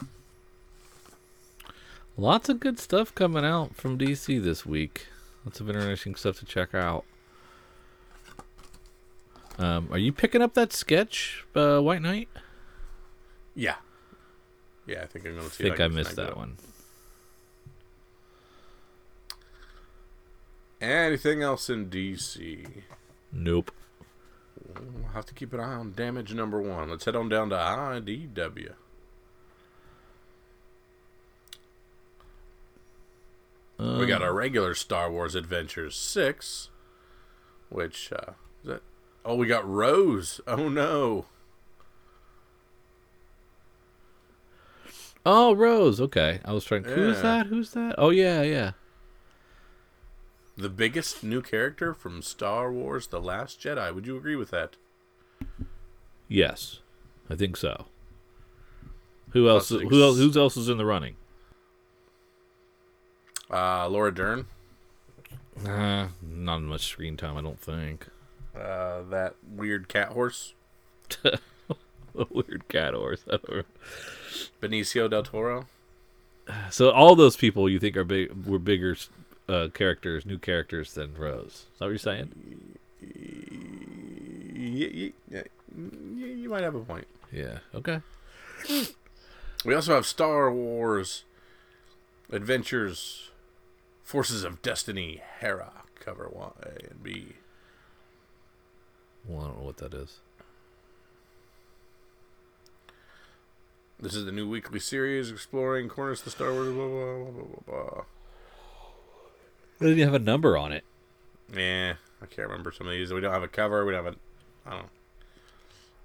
[2.17, 5.07] Lots of good stuff coming out from DC this week.
[5.45, 7.05] Lots of interesting stuff to check out.
[9.57, 12.29] Um, are you picking up that sketch, uh, White Knight?
[13.55, 13.75] Yeah.
[14.85, 16.57] Yeah, I think I'm going to I think I missed that one.
[20.81, 22.83] Anything else in DC?
[23.31, 23.71] Nope.
[24.75, 26.89] We'll have to keep an eye on damage number one.
[26.89, 28.73] Let's head on down to IDW.
[33.79, 36.69] we got our regular Star Wars Adventures 6,
[37.69, 38.81] which, uh, is that?
[39.23, 40.41] Oh, we got Rose.
[40.45, 41.25] Oh, no.
[45.25, 46.01] Oh, Rose.
[46.01, 46.83] Okay, I was trying.
[46.83, 47.47] Who's that?
[47.47, 47.95] Who's that?
[47.97, 48.71] Oh yeah, yeah.
[50.59, 53.95] The biggest new character from Star Wars The Last Jedi.
[53.95, 54.75] Would you agree with that?
[56.27, 56.79] Yes,
[57.29, 57.85] I think so.
[59.29, 59.69] Who else?
[59.69, 60.17] Plus Who else?
[60.17, 61.15] Who else is in the running?
[63.49, 64.47] Uh, Laura Dern.
[65.65, 68.07] Uh, not much screen time, I don't think.
[68.53, 70.55] Uh, that weird cat horse.
[71.23, 71.39] A
[72.29, 73.23] weird cat horse.
[73.27, 73.63] I don't know.
[74.61, 75.67] Benicio del Toro.
[76.69, 78.97] So all those people you think are big were bigger
[79.49, 81.45] uh, characters, new characters than Rose.
[81.73, 82.31] Is that what you're saying?
[83.01, 85.43] Y- y- y-
[86.15, 87.07] you might have a point.
[87.31, 87.59] Yeah.
[87.73, 88.01] Okay.
[89.65, 91.23] We also have Star Wars
[92.31, 93.31] Adventures
[94.03, 96.51] Forces of Destiny Hera cover Y
[96.89, 97.33] and B.
[99.27, 100.19] Well, I don't know what that is.
[103.99, 106.73] This is the new weekly series exploring corners of the Star Wars.
[106.73, 108.03] Blah, blah, blah, blah, blah.
[109.79, 110.83] Doesn't even have a number on it.
[111.55, 113.11] Yeah, I can't remember some of these.
[113.13, 113.85] We don't have a cover.
[113.85, 114.17] We don't have a.
[114.67, 114.89] I don't know.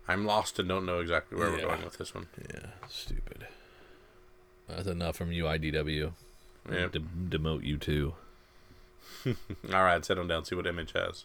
[0.07, 1.57] I'm lost and don't know exactly where Yeah.
[1.57, 2.27] we're going with this one.
[2.53, 2.67] Yeah.
[2.89, 3.47] Stupid.
[4.69, 6.13] That's enough from you, IDW.
[6.71, 6.89] Yeah.
[6.89, 7.01] De-
[7.39, 8.15] demote you too.
[9.27, 9.35] All
[9.85, 11.25] right, head on down see what Image has.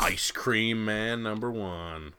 [0.00, 2.12] Ice Cream Man number one.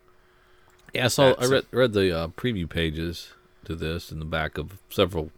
[0.93, 1.33] Yeah, I saw.
[1.39, 3.29] I read read the uh, preview pages
[3.65, 5.31] to this in the back of several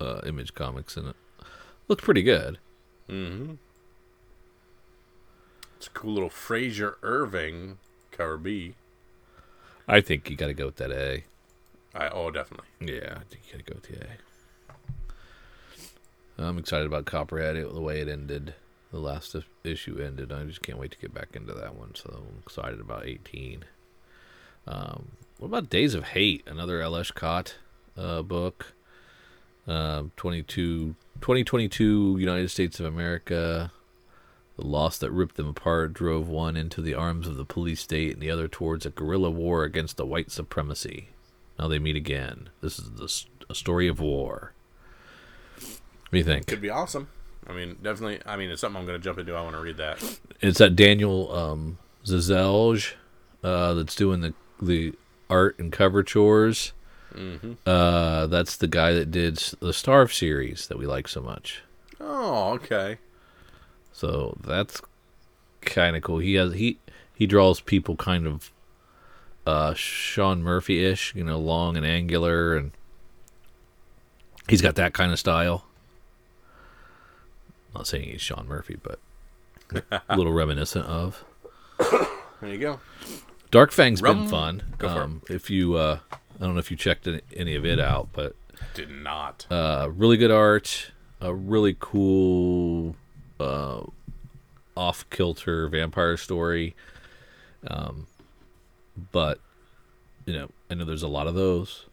[0.00, 1.16] uh, image comics, and it
[1.88, 2.58] looked pretty good.
[3.08, 3.54] Mm-hmm.
[5.76, 7.78] It's a cool little Frazer Irving
[8.10, 8.74] cover B.
[9.86, 11.24] I think you got to go with that A.
[11.94, 12.66] I oh definitely.
[12.80, 14.08] Yeah, I think you got to go with the A.
[16.46, 17.56] I'm excited about Copperhead.
[17.56, 18.54] It, the way it ended,
[18.92, 20.32] the last issue ended.
[20.32, 21.94] I just can't wait to get back into that one.
[21.94, 23.64] So I'm excited about 18.
[24.66, 26.44] Um, what about Days of Hate?
[26.46, 27.56] Another Ales Kot
[27.96, 28.74] uh, book.
[29.68, 33.70] Um, 22, 2022 United States of America.
[34.56, 38.14] The loss that ripped them apart drove one into the arms of the police state
[38.14, 41.10] and the other towards a guerrilla war against the white supremacy.
[41.58, 42.48] Now they meet again.
[42.60, 44.52] This is the, a story of war.
[45.58, 46.46] What do you think?
[46.46, 47.08] Could be awesome.
[47.46, 48.20] I mean, definitely.
[48.26, 49.34] I mean, it's something I'm going to jump into.
[49.34, 50.02] I want to read that.
[50.40, 52.94] It's that Daniel um, Zezelj
[53.44, 54.94] uh, that's doing the the
[55.30, 56.72] art and cover chores.
[57.14, 57.52] Mm-hmm.
[57.66, 61.62] Uh, that's the guy that did the Starve series that we like so much.
[62.00, 62.98] Oh, okay.
[63.92, 64.80] So that's
[65.62, 66.18] kind of cool.
[66.18, 66.78] He has he
[67.14, 68.52] he draws people kind of
[69.46, 72.70] uh Sean Murphy ish, you know, long and angular, and
[74.48, 75.64] he's got that kind of style.
[77.74, 79.00] not saying he's Sean Murphy, but
[80.08, 81.24] a little reminiscent of.
[82.40, 82.80] There you go.
[83.50, 84.62] Dark Fang's Rum- been fun.
[84.78, 85.04] Go for it.
[85.04, 85.98] um, if you, uh,
[86.40, 88.34] I don't know if you checked any- of it out, but
[88.74, 89.46] Did not.
[89.50, 92.94] uh, really good art, a really cool
[93.40, 93.82] uh,
[94.76, 96.74] off kilter vampire story.
[97.66, 98.06] Um,
[99.12, 99.40] but
[100.26, 101.86] you know, I know there's a lot of those,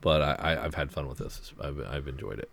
[0.00, 1.52] but I, I I've had fun with this.
[1.60, 2.50] I've I've enjoyed it,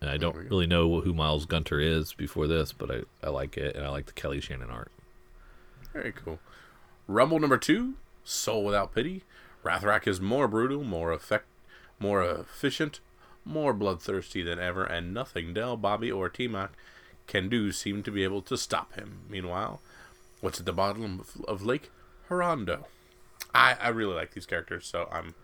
[0.00, 3.56] and I don't really know who Miles Gunter is before this, but I I like
[3.58, 4.90] it, and I like the Kelly Shannon art.
[5.92, 6.38] Very cool.
[7.08, 9.22] Rumble number two, Soul Without Pity.
[9.66, 11.46] Rathraq is more brutal, more effect,
[11.98, 13.00] more efficient,
[13.44, 16.72] more bloodthirsty than ever, and nothing Dell, Bobby, or T-Mac
[17.26, 19.20] can do seem to be able to stop him.
[19.28, 19.80] Meanwhile,
[20.40, 21.90] what's at the bottom of, of Lake
[22.28, 22.84] Hirondo?
[23.52, 25.34] I, I really like these characters, so I'm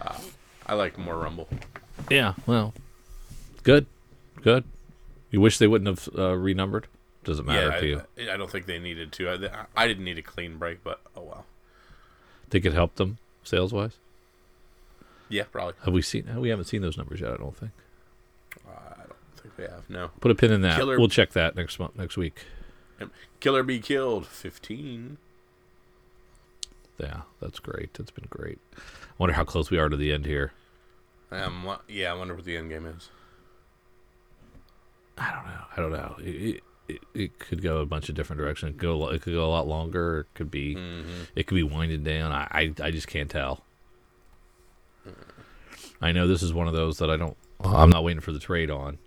[0.00, 0.18] uh,
[0.66, 1.48] I like more Rumble.
[2.08, 2.72] Yeah, well,
[3.64, 3.86] good,
[4.42, 4.64] good.
[5.32, 6.86] You wish they wouldn't have uh, renumbered?
[7.24, 8.02] Doesn't matter yeah, to you.
[8.30, 9.28] I, I don't think they needed to.
[9.28, 11.46] I, I didn't need a clean break, but oh well.
[12.48, 13.98] Think it helped them sales wise?
[15.28, 15.74] Yeah, probably.
[15.84, 16.28] Have we seen?
[16.40, 17.32] We haven't seen those numbers yet.
[17.32, 17.72] I don't think.
[18.68, 19.88] I don't think we have.
[19.90, 20.10] No.
[20.20, 20.76] Put a pin in that.
[20.78, 22.44] Killer- We'll check that next month, next week.
[23.40, 25.18] Killer Be Killed, 15.
[26.98, 27.92] Yeah, that's great.
[27.94, 28.58] That's been great.
[28.76, 28.80] I
[29.18, 30.52] wonder how close we are to the end here.
[31.30, 33.10] Um, yeah, I wonder what the end game is.
[35.18, 35.60] I don't know.
[35.76, 36.16] I don't know.
[36.26, 36.62] It, it,
[37.14, 38.70] it could go a bunch of different directions.
[38.70, 39.08] It could go.
[39.08, 40.20] It could go a lot longer.
[40.20, 40.74] It could be.
[40.74, 41.22] Mm-hmm.
[41.34, 42.32] It could be winding down.
[42.32, 43.62] I, I, I just can't tell.
[46.00, 47.36] I know this is one of those that I don't.
[47.60, 48.98] I'm not waiting for the trade on.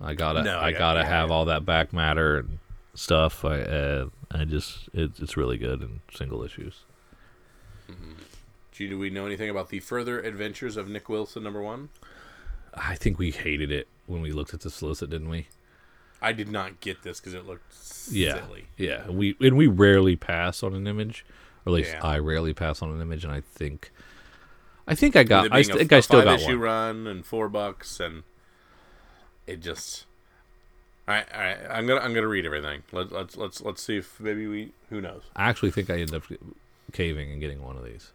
[0.00, 0.42] I gotta.
[0.42, 1.34] No, I yeah, gotta yeah, have yeah.
[1.34, 2.58] all that back matter and
[2.94, 3.44] stuff.
[3.44, 3.60] I.
[3.60, 4.88] Uh, I just.
[4.92, 6.84] It, it's really good in single issues.
[8.72, 11.88] G, do we know anything about the further adventures of Nick Wilson, number one?
[12.74, 15.46] I think we hated it when we looked at the solicit, didn't we?
[16.22, 17.74] I did not get this because it looked
[18.10, 18.34] Yeah.
[18.46, 18.66] silly.
[18.76, 19.08] Yeah.
[19.08, 21.24] We and we rarely pass on an image,
[21.64, 22.04] or at least Yeah.
[22.06, 23.90] I rarely pass on an image, and I think.
[24.88, 25.52] I think I got.
[25.52, 26.58] I a- think I still got five-issue one.
[26.60, 28.22] run and four bucks, and
[29.46, 30.06] it just.
[31.08, 31.58] All right, all right.
[31.70, 32.82] I'm gonna I'm gonna read everything.
[32.92, 35.22] Let, let's let's let's see if maybe we who knows.
[35.36, 36.24] I actually think I end up
[36.92, 38.12] caving and getting one of these.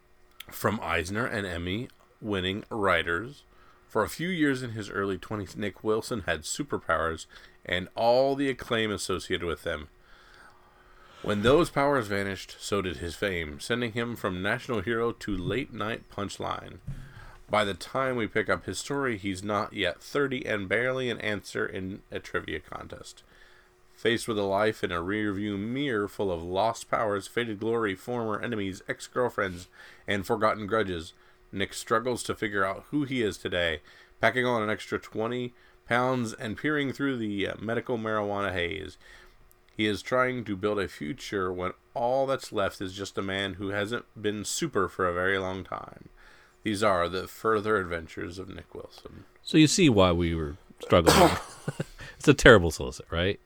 [0.49, 1.87] From Eisner and Emmy
[2.21, 3.43] winning writers.
[3.91, 7.25] For a few years in his early 20s, Nick Wilson had superpowers
[7.65, 9.89] and all the acclaim associated with them.
[11.23, 15.73] When those powers vanished, so did his fame, sending him from national hero to late
[15.73, 16.77] night punchline.
[17.49, 21.19] By the time we pick up his story, he's not yet 30 and barely an
[21.19, 23.23] answer in a trivia contest.
[23.93, 28.41] Faced with a life in a rearview mirror full of lost powers, faded glory, former
[28.41, 29.67] enemies, ex girlfriends,
[30.07, 31.11] and forgotten grudges,
[31.51, 33.81] Nick struggles to figure out who he is today,
[34.19, 35.53] packing on an extra 20
[35.87, 38.97] pounds and peering through the uh, medical marijuana haze.
[39.75, 43.55] He is trying to build a future when all that's left is just a man
[43.55, 46.09] who hasn't been super for a very long time.
[46.63, 49.25] These are the further adventures of Nick Wilson.
[49.41, 51.31] So you see why we were struggling.
[52.17, 53.39] it's a terrible solicit, right?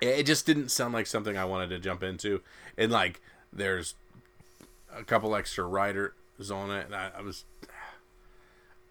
[0.00, 2.42] it just didn't sound like something I wanted to jump into.
[2.76, 3.20] And like,
[3.52, 3.94] there's
[4.94, 5.64] a couple extra
[6.38, 7.44] writers on it, and I, I was,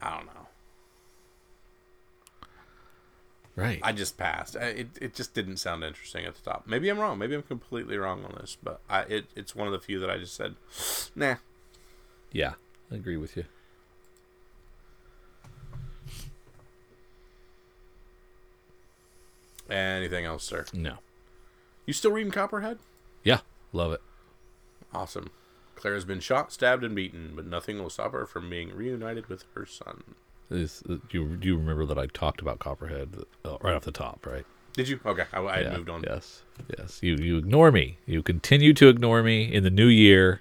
[0.02, 0.48] I don't know.
[3.56, 3.80] Right.
[3.84, 4.58] I just passed.
[4.58, 6.64] I, it it just didn't sound interesting at the top.
[6.66, 7.20] Maybe I'm wrong.
[7.20, 10.10] Maybe I'm completely wrong on this, but I it it's one of the few that
[10.10, 10.56] I just said,
[11.16, 11.36] nah.
[12.32, 12.54] yeah,
[12.92, 13.46] I agree with you.
[19.70, 20.66] Anything else, sir?
[20.74, 20.98] No.
[21.86, 22.80] You still reading Copperhead?
[23.24, 23.40] Yeah,
[23.72, 24.02] love it.
[24.94, 25.30] Awesome.
[25.84, 29.28] Claire has been shot, stabbed, and beaten, but nothing will stop her from being reunited
[29.28, 30.16] with her son.
[30.50, 33.92] Is uh, you do you remember that I talked about Copperhead uh, right off the
[33.92, 34.46] top, right?
[34.76, 35.02] Did you?
[35.06, 36.04] Okay, I, I had Yeah, moved on.
[36.04, 36.44] Yes,
[36.78, 37.00] yes.
[37.04, 37.98] You you ignore me.
[38.06, 40.40] You continue to ignore me in the new year.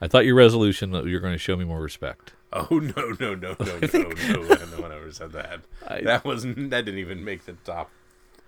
[0.00, 2.32] I thought your resolution that you're going to show me more respect.
[2.52, 4.66] Oh no no no no no no!
[4.66, 5.60] No one ever said that.
[5.88, 6.70] I- that wasn't.
[6.70, 7.88] That didn't even make the top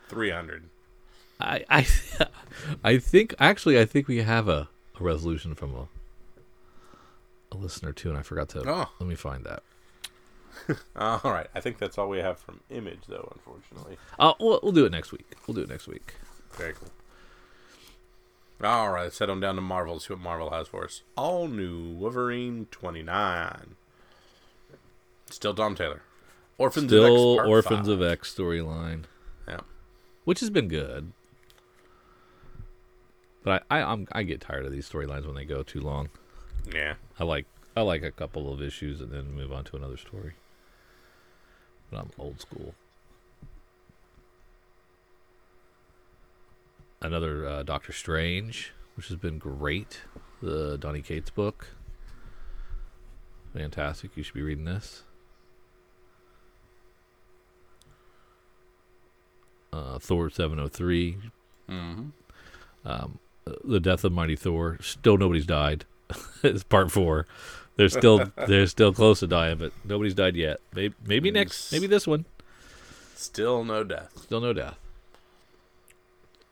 [0.09, 0.65] three hundred.
[1.39, 1.87] I I
[2.85, 4.69] I think actually I think we have a,
[5.01, 5.87] a resolution from a
[7.55, 8.89] a listener too, and I forgot to Oh.
[9.01, 9.63] let me find that.
[10.97, 13.29] all right, I think that's all we have from Image, though.
[13.35, 15.27] Unfortunately, Uh, we'll, we'll do it next week.
[15.47, 16.15] We'll do it next week.
[16.53, 16.91] very cool.
[18.63, 19.99] All right, let's head on down to Marvel.
[19.99, 21.03] See what Marvel has for us.
[21.17, 23.75] All new Wolverine twenty nine.
[25.29, 26.03] Still Tom Taylor.
[26.57, 27.89] Orphans of X Still Orphans five.
[27.89, 29.05] of X storyline,
[29.49, 29.61] Yeah.
[30.25, 31.13] which has been good.
[33.43, 36.09] But I, I I'm I get tired of these storylines when they go too long.
[36.73, 36.95] Yeah.
[37.19, 37.47] I like
[37.77, 40.35] I like a couple of issues and then move on to another story.
[41.91, 42.75] But I'm old school.
[47.03, 50.01] Another uh, Doctor Strange, which has been great.
[50.41, 51.69] The Donny Cates book.
[53.53, 54.17] Fantastic.
[54.17, 55.03] You should be reading this.
[59.73, 61.19] Uh, Thor 703.
[61.69, 62.09] Mm-hmm.
[62.85, 63.19] Um,
[63.65, 64.79] the death of Mighty Thor.
[64.81, 65.85] Still nobody's died.
[66.43, 67.27] it's part four.
[67.77, 70.61] They're still they're still close to dying, but nobody's died yet.
[70.75, 72.25] Maybe, maybe next, maybe this one.
[73.15, 74.13] Still no death.
[74.23, 74.79] Still no death.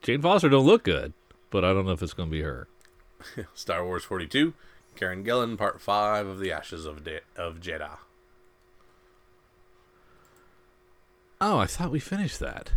[0.01, 1.13] Jane Foster don't look good,
[1.49, 2.67] but I don't know if it's going to be her.
[3.53, 4.53] Star Wars 42,
[4.97, 7.97] Kieron Gillen, Part 5 of The Ashes of, De- of Jedha.
[11.39, 12.73] Oh, I thought we finished that.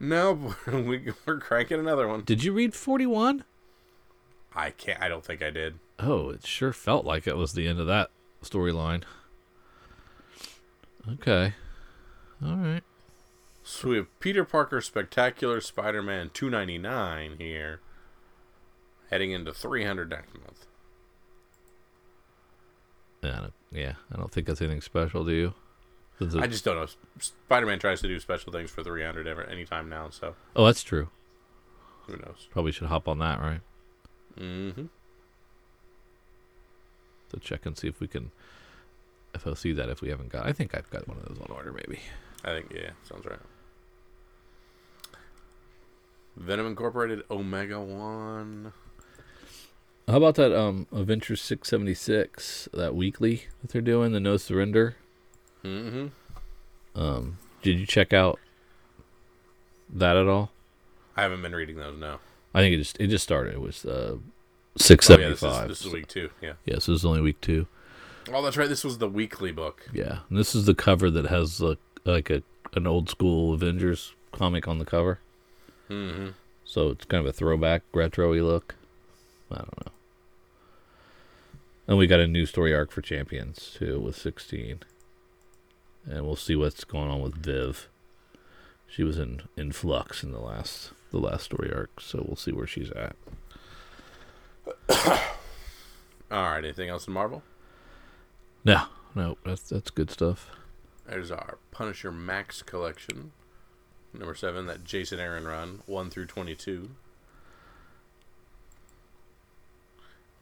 [0.00, 2.22] No, we, we're cranking another one.
[2.24, 3.44] Did you read 41?
[4.54, 5.78] I can't, I don't think I did.
[5.98, 8.10] Oh, it sure felt like it was the end of that
[8.42, 9.02] storyline.
[11.14, 11.54] Okay.
[12.44, 12.82] All right.
[13.62, 17.80] So we have Peter Parker Spectacular Spider Man 299 here,
[19.10, 20.66] heading into 300 next month.
[23.22, 25.54] Yeah, I don't, yeah, I don't think that's anything special, do you?
[26.38, 26.86] I just don't know.
[27.18, 30.82] Spider Man tries to do special things for 300 ever, anytime now, so oh, that's
[30.82, 31.08] true.
[32.06, 32.48] who knows?
[32.50, 33.60] Probably should hop on that, right?
[34.38, 34.86] Mm-hmm.
[37.30, 38.30] To check and see if we can,
[39.34, 40.46] if I'll see that if we haven't got.
[40.46, 42.00] I think I've got one of those on order, maybe.
[42.44, 43.38] I think, yeah, sounds right.
[46.36, 48.72] Venom Incorporated Omega 1.
[50.08, 54.36] How about that um Adventure six seventy six that weekly that they're doing the No
[54.36, 54.94] Surrender?
[55.64, 56.06] Mm-hmm.
[56.94, 58.38] Um, did you check out
[59.92, 60.52] that at all?
[61.16, 62.18] I haven't been reading those, no.
[62.54, 63.54] I think it just it just started.
[63.54, 64.18] It was uh
[64.76, 66.54] six Oh, seventy yeah, this is, this is week two, yeah.
[66.64, 67.66] Yeah, so this is only week two.
[68.32, 68.68] Oh, that's right.
[68.68, 69.88] This was the weekly book.
[69.92, 72.42] Yeah, and this is the cover that has like like a
[72.74, 75.20] an old school Avengers comic on the cover.
[75.88, 76.30] Mm-hmm.
[76.64, 78.74] So it's kind of a throwback, retro-y look.
[79.50, 79.92] I don't know.
[81.86, 84.80] And we got a new story arc for Champions too with 16.
[86.04, 87.88] And we'll see what's going on with Viv.
[88.88, 92.52] She was in in flux in the last the last story arc, so we'll see
[92.52, 93.16] where she's at.
[96.30, 96.58] All right.
[96.58, 97.42] Anything else in Marvel?
[98.64, 100.50] No, no, that's that's good stuff.
[101.06, 103.30] There's our Punisher Max collection,
[104.12, 104.66] number seven.
[104.66, 106.90] That Jason Aaron run, one through twenty-two.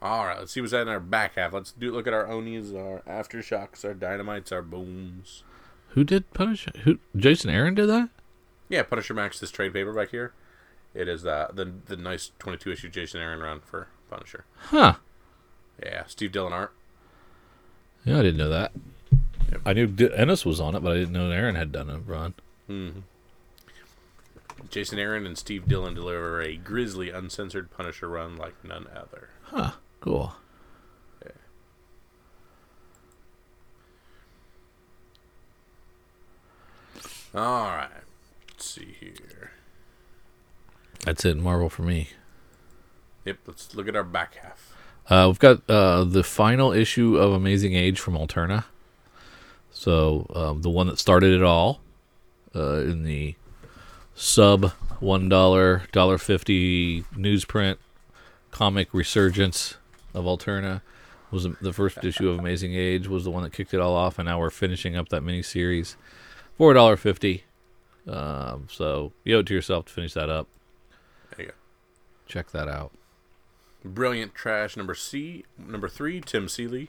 [0.01, 1.53] All right, let's see what's that in our back half.
[1.53, 5.43] Let's do look at our Onis, our aftershocks, our dynamites, our booms.
[5.89, 6.67] Who did Punish?
[6.85, 8.09] Who Jason Aaron did that?
[8.69, 10.33] Yeah, Punisher Max, this trade paperback here.
[10.95, 14.45] It is uh, the the nice twenty-two issue Jason Aaron run for Punisher.
[14.57, 14.95] Huh.
[15.83, 16.73] Yeah, Steve Dillon art.
[18.05, 18.71] Yeah, I didn't know that.
[19.51, 19.61] Yep.
[19.67, 22.35] I knew Ennis was on it, but I didn't know Aaron had done a run.
[22.71, 23.01] Mm-hmm.
[24.71, 29.31] Jason Aaron and Steve Dillon deliver a grisly, uncensored Punisher run like none other.
[29.43, 29.73] Huh.
[30.01, 30.35] Cool.
[37.35, 37.89] All right.
[38.49, 39.51] Let's see here.
[41.05, 42.11] That's it, Marvel for me.
[43.25, 44.75] Yep, let's look at our back half.
[45.09, 48.65] Uh, we've got uh, the final issue of Amazing Age from Alterna.
[49.71, 51.81] So um, the one that started it all
[52.55, 53.35] uh, in the
[54.15, 57.77] sub one dollar dollar fifty newsprint
[58.51, 59.77] comic resurgence
[60.15, 60.81] of Alterna
[61.31, 64.19] was the first issue of Amazing Age was the one that kicked it all off,
[64.19, 65.97] and now we're finishing up that mini series
[66.57, 67.45] for a dollar fifty.
[68.07, 70.47] Um, so you owe it to yourself to finish that up.
[71.31, 71.57] There you go.
[72.27, 72.93] Check that out.
[73.85, 76.89] Brilliant Trash number C, number three, Tim Seeley.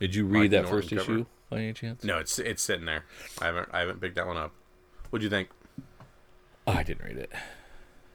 [0.00, 1.00] Did you Mike read that Norton first cover.
[1.02, 2.02] issue by any chance?
[2.02, 3.04] No, it's it's sitting there.
[3.40, 4.52] I haven't I haven't picked that one up.
[5.10, 5.50] What'd you think?
[6.66, 7.30] I didn't read it.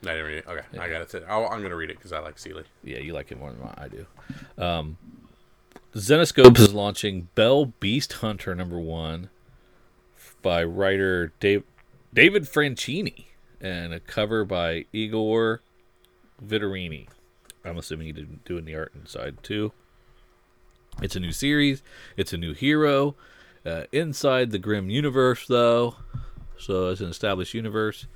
[0.02, 0.46] I didn't read it.
[0.46, 1.24] Okay, I got it.
[1.28, 2.64] I'll, I'm gonna read it because I like Seeley.
[2.82, 4.06] Yeah, you like it more than I do.
[4.62, 4.98] Um,
[5.94, 9.30] Zenescope is launching Belle Beast Hunter number one
[10.42, 11.64] by writer Dave,
[12.12, 13.26] David Franchini
[13.60, 15.62] and a cover by Igor
[16.44, 17.06] Vitorino.
[17.64, 19.72] I'm assuming he didn't do the art inside too.
[21.02, 21.82] It's a new series.
[22.16, 23.14] It's a new hero
[23.64, 25.96] uh, inside the Grim universe, though.
[26.58, 28.06] So it's an established universe,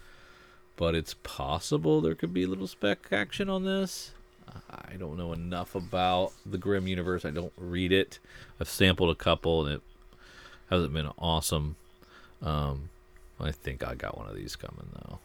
[0.77, 4.13] but it's possible there could be a little spec action on this.
[4.71, 7.25] I don't know enough about the Grim universe.
[7.25, 8.19] I don't read it.
[8.61, 9.83] I've sampled a couple, and it
[10.71, 11.77] hasn't been awesome.
[12.43, 12.91] Um,
[13.39, 15.21] I think I got one of these coming though.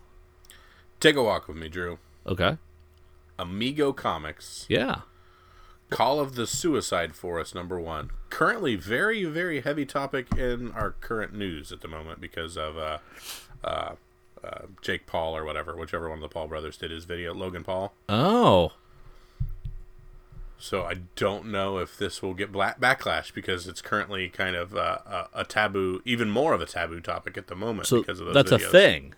[1.00, 1.98] Take a walk with me, Drew.
[2.26, 2.58] Okay.
[3.40, 5.02] Amigo Comics, Yeah.
[5.90, 8.12] Call of the Suicide Forest number one.
[8.30, 12.98] Currently, very very heavy topic in our current news at the moment because of uh,
[13.64, 13.96] uh,
[14.44, 17.64] uh, Jake Paul or whatever, whichever one of the Paul brothers did his video, Logan
[17.64, 17.94] Paul.
[18.10, 18.74] Oh.
[20.60, 24.76] So I don't know if this will get black backlash because it's currently kind of
[24.76, 28.20] uh, a, a taboo, even more of a taboo topic at the moment So because
[28.20, 29.14] of those that's a thing.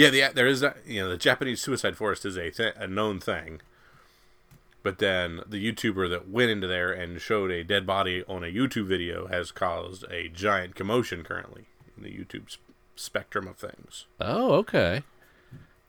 [0.00, 2.86] Yeah, the, there is a, you know the Japanese suicide forest is a th- a
[2.86, 3.60] known thing.
[4.82, 8.46] But then the YouTuber that went into there and showed a dead body on a
[8.46, 11.66] YouTube video has caused a giant commotion currently
[11.98, 12.56] in the YouTube s-
[12.96, 14.06] spectrum of things.
[14.18, 15.02] Oh, okay.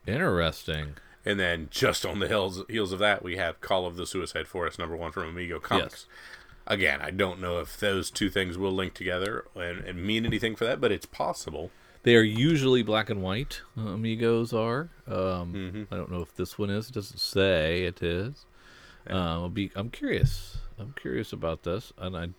[0.05, 0.95] Interesting.
[1.26, 4.47] And then just on the heels heels of that, we have Call of the Suicide
[4.47, 6.05] Forest number one from Amigo Comics.
[6.68, 10.55] Again, I don't know if those two things will link together and, and mean anything
[10.55, 11.72] for that, but it's possible.
[12.04, 13.62] They are usually black and white.
[13.78, 14.89] Uh, amigos are.
[15.08, 15.93] Um, Mm-hmm.
[15.93, 16.89] I don't know if this one is.
[16.89, 18.45] It doesn't say it is.
[19.10, 19.72] Uh, I'll be.
[19.76, 20.58] I'm curious.
[20.80, 22.30] I'm curious about this, and I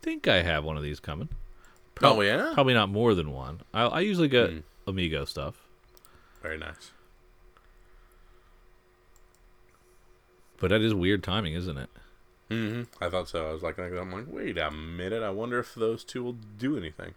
[0.00, 1.28] think I have one of these coming.
[2.02, 3.60] Oh yeah, Probably not more than one.
[3.74, 4.62] I, I usually get Mm.
[4.86, 5.68] Amigo stuff,
[6.42, 6.92] very nice.
[10.58, 11.90] but that is weird timing, isn't it?
[12.50, 13.48] hmm I thought so.
[13.48, 15.22] I was like, I'm like, wait a minute.
[15.22, 17.14] I wonder if those two will do anything.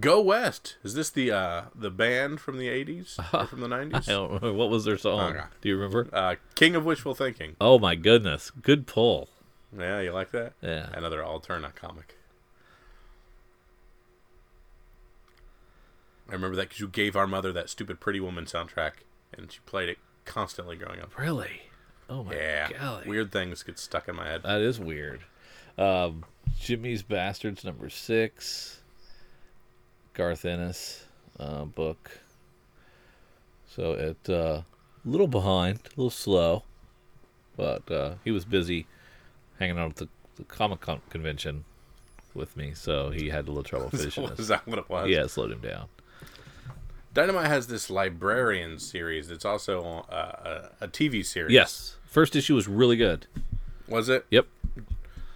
[0.00, 0.76] Go West.
[0.82, 4.06] Is this the uh, the band from the '80s or from the I '90s?
[4.06, 5.32] don't remember what was their song.
[5.36, 5.44] Okay.
[5.60, 6.08] Do you remember?
[6.12, 7.54] Uh, King of Wishful Thinking.
[7.60, 9.28] Oh my goodness, good pull.
[9.76, 10.54] Yeah, you like that?
[10.60, 10.88] Yeah.
[10.92, 12.16] Another Alterna comic.
[16.28, 18.92] I remember that because you gave our mother that stupid Pretty Woman soundtrack,
[19.32, 21.16] and she played it constantly growing up.
[21.16, 21.62] Really?
[22.10, 22.40] Oh my god.
[22.40, 23.08] Yeah, golly.
[23.08, 24.42] weird things get stuck in my head.
[24.42, 25.20] That is weird.
[25.78, 26.24] Um,
[26.58, 28.80] Jimmy's Bastards number six.
[30.16, 31.04] Garth Ennis
[31.38, 32.20] uh, book.
[33.68, 34.64] So it uh, a
[35.04, 36.62] little behind, a little slow,
[37.56, 38.86] but uh, he was busy
[39.58, 41.64] hanging out at the, the Comic Con convention
[42.32, 45.10] with me, so he had a little trouble finishing Is that what it was?
[45.10, 45.88] Yeah, it slowed him down.
[47.12, 51.52] Dynamite has this librarian series that's also uh, a, a TV series.
[51.52, 53.26] Yes, first issue was really good.
[53.88, 54.24] Was it?
[54.30, 54.46] Yep.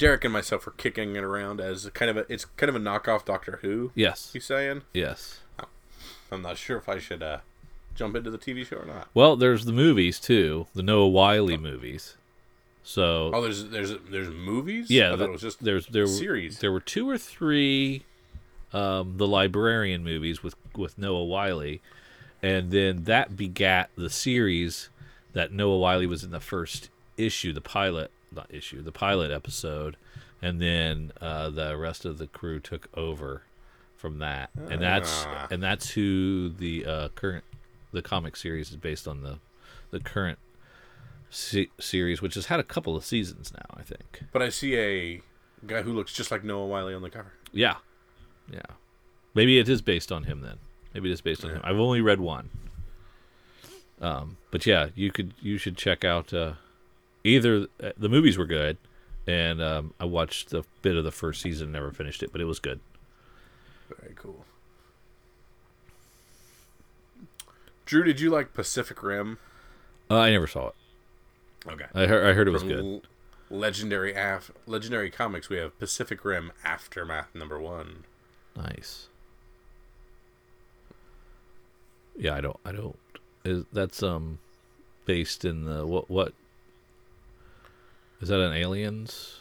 [0.00, 2.80] Derek and myself were kicking it around as kind of a it's kind of a
[2.80, 3.92] knockoff Doctor Who.
[3.94, 4.30] Yes.
[4.34, 4.82] You saying?
[4.92, 5.40] Yes.
[6.32, 7.38] I'm not sure if I should uh,
[7.94, 9.08] jump into the TV show or not.
[9.14, 12.16] Well, there's the movies too, the Noah Wyle movies.
[12.82, 14.90] So Oh, there's there's there's movies.
[14.90, 16.58] yeah, I thought the- it was just there's there were- series.
[16.60, 18.04] There were two or three,
[18.72, 21.76] um, the librarian movies with with Noah Wyle,
[22.42, 24.88] and then that begat the series
[25.34, 26.88] that Noah Wyle was in the first
[27.18, 29.96] issue, the pilot, not issue, the pilot episode,
[30.42, 33.42] and then uh, the rest of the crew took over
[33.96, 35.46] from that, and that's Ah.
[35.50, 37.44] and that's who the uh, current
[37.92, 39.38] the comic series is based on the
[39.90, 40.38] the current
[41.28, 44.22] se- series, which has had a couple of seasons now, I think.
[44.32, 45.20] But I see a
[45.66, 47.32] guy who looks just like Noah Wyle on the cover.
[47.52, 47.76] Yeah,
[48.50, 48.62] yeah.
[49.34, 50.56] Maybe it is based on him then.
[50.94, 51.60] Maybe it is based on him.
[51.62, 52.48] I've only read one.
[54.00, 56.54] Um, but yeah, you could you should check out uh,
[57.24, 58.76] either uh, the movies were good,
[59.26, 62.44] and um, I watched a bit of the first season, never finished it, but it
[62.46, 62.80] was good.
[64.00, 64.44] Very cool.
[67.86, 69.38] Drew, did you like Pacific Rim?
[70.10, 70.74] Uh, I never saw it.
[71.66, 71.86] Okay.
[71.94, 72.84] I heard I heard it was From good.
[72.84, 73.02] L-
[73.50, 78.04] legendary af- legendary comics, we have Pacific Rim Aftermath number one.
[78.56, 79.08] Nice.
[82.16, 82.56] Yeah, I don't.
[82.64, 82.98] I don't.
[83.44, 84.38] Is that's um,
[85.04, 86.10] based in the what?
[86.10, 86.32] What
[88.20, 88.40] is that?
[88.40, 89.40] An aliens?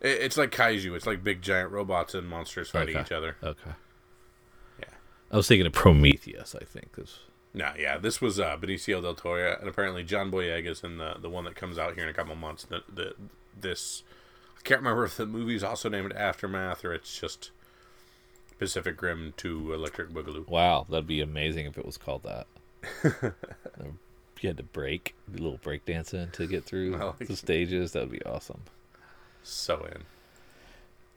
[0.00, 0.94] It, it's like kaiju.
[0.94, 3.04] It's like big giant robots and monsters fighting Okay.
[3.06, 3.36] each other.
[3.42, 3.70] Okay.
[4.80, 4.88] Yeah.
[5.30, 6.54] I was thinking of Prometheus.
[6.54, 7.20] I think 'cause-
[7.54, 11.16] No, yeah, this was uh, Benicio del Toro, and apparently John Boyega is in the
[11.20, 12.64] the one that comes out here in a couple months.
[12.64, 13.14] The, the
[13.58, 14.02] this
[14.58, 17.50] I can't remember if the movie's also named Aftermath or it's just
[18.58, 20.46] Pacific Rim to Electric Boogaloo.
[20.48, 22.46] wow, that'd be amazing if it was called that.
[24.42, 27.92] you had to break, a little break dancing to get through like the stages.
[27.92, 28.62] That would be awesome.
[29.42, 29.86] So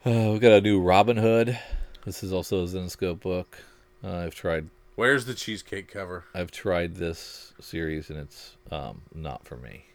[0.06, 0.12] in.
[0.12, 1.58] Uh, we got a new Robin Hood.
[2.06, 3.58] This is also a Zenescope book.
[4.04, 6.26] Uh, I've tried Where's the cheesecake cover?
[6.36, 9.86] I've tried this series and it's um, not for me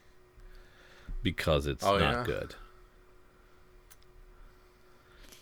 [1.23, 2.25] because it's Oh, not yeah?
[2.25, 2.55] good,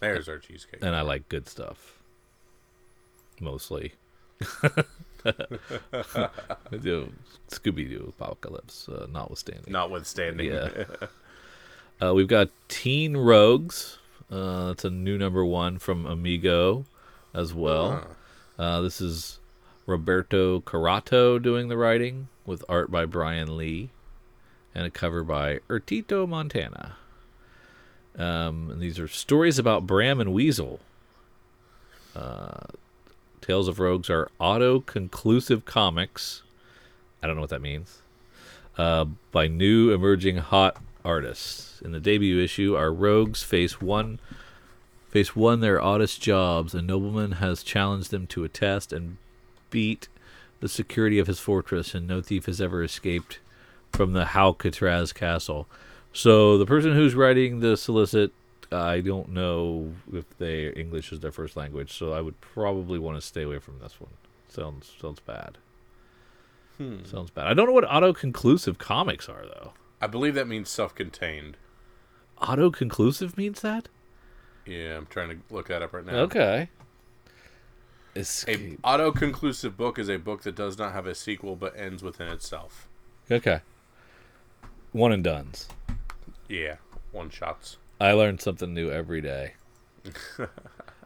[0.00, 0.82] There's our cheesecake.
[0.82, 1.98] and I like good stuff
[3.40, 3.92] mostly.
[7.50, 9.72] Scooby Doo Apocalypse, uh, notwithstanding.
[9.72, 10.52] Notwithstanding.
[10.52, 10.84] Yeah.
[11.98, 13.96] Uh, we've got Teen Rogues.
[14.30, 16.84] Uh, that's a new number one from Amigo
[17.32, 18.06] as well.
[18.58, 19.38] Uh, this is
[19.86, 23.88] Roberto Carato doing the writing with art by Brian Lee
[24.74, 26.96] and a cover by Ertito Montana.
[28.18, 30.80] Um, and these are stories about Bram and Weasel.
[32.14, 32.60] Uh,
[33.46, 36.42] Tales of Rogues are auto conclusive comics.
[37.22, 38.02] I don't know what that means.
[38.76, 41.80] Uh, by new emerging hot artists.
[41.80, 44.18] In the debut issue, our rogues face one
[45.08, 46.74] face one their oddest jobs.
[46.74, 49.16] A nobleman has challenged them to a test, and
[49.70, 50.08] beat
[50.60, 53.38] the security of his fortress, and no thief has ever escaped
[53.92, 55.68] from the Halcatraz castle.
[56.12, 58.32] So the person who's writing the solicit,
[58.72, 63.16] I don't know if they English is their first language, so I would probably want
[63.16, 64.10] to stay away from this one.
[64.48, 65.58] Sounds sounds bad.
[66.78, 67.04] Hmm.
[67.04, 67.46] Sounds bad.
[67.46, 69.72] I don't know what auto-conclusive comics are though.
[70.00, 71.56] I believe that means self-contained.
[72.40, 73.88] Auto-conclusive means that?
[74.66, 76.16] Yeah, I'm trying to look that up right now.
[76.16, 76.68] Okay.
[78.14, 78.80] A Escape.
[78.82, 82.88] auto-conclusive book is a book that does not have a sequel but ends within itself.
[83.30, 83.60] Okay.
[84.92, 85.68] One and done's.
[86.48, 86.76] Yeah,
[87.12, 87.78] one shots.
[88.00, 89.54] I learned something new every day.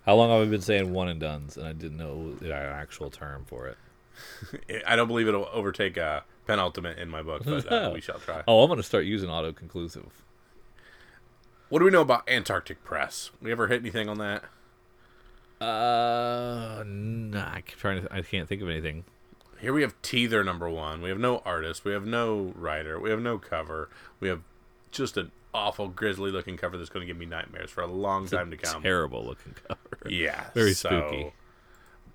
[0.07, 3.11] How long have I been saying one and done's, and I didn't know the actual
[3.11, 4.83] term for it?
[4.87, 8.43] I don't believe it'll overtake uh, penultimate in my book, but uh, we shall try.
[8.49, 10.25] Oh, I'm going to start using auto-conclusive.
[11.69, 13.31] What do we know about Antarctic Press?
[13.41, 14.45] We ever hit anything on that?
[15.65, 18.13] Uh, nah, I'm trying to.
[18.13, 19.05] I can't think of anything.
[19.61, 21.03] Here we have Teether number one.
[21.03, 21.85] We have no artist.
[21.85, 22.99] We have no writer.
[22.99, 23.91] We have no cover.
[24.19, 24.41] We have
[24.91, 28.25] just an awful, grisly looking cover that's going to give me nightmares for a long
[28.25, 28.83] It's a time to come.
[28.83, 29.81] Terrible looking cover.
[30.09, 31.33] Yeah, Very so spooky.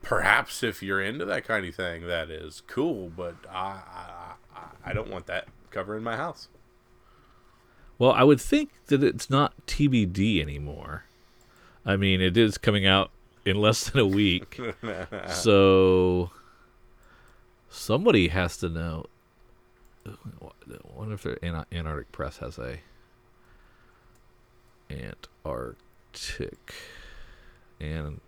[0.01, 3.09] Perhaps if you're into that kind of thing, that is cool.
[3.15, 6.47] But I, I, I- I don't want that cover in my house.
[7.97, 11.05] Well, I would think that it's not TBD anymore.
[11.85, 13.09] I mean, it is coming out
[13.45, 14.59] in less than a week,
[15.29, 16.29] so
[17.69, 19.05] somebody has to know.
[20.05, 20.11] I
[20.93, 22.77] wonder if the Antarctic Press has a
[24.89, 26.73] Antarctic
[27.79, 28.21] and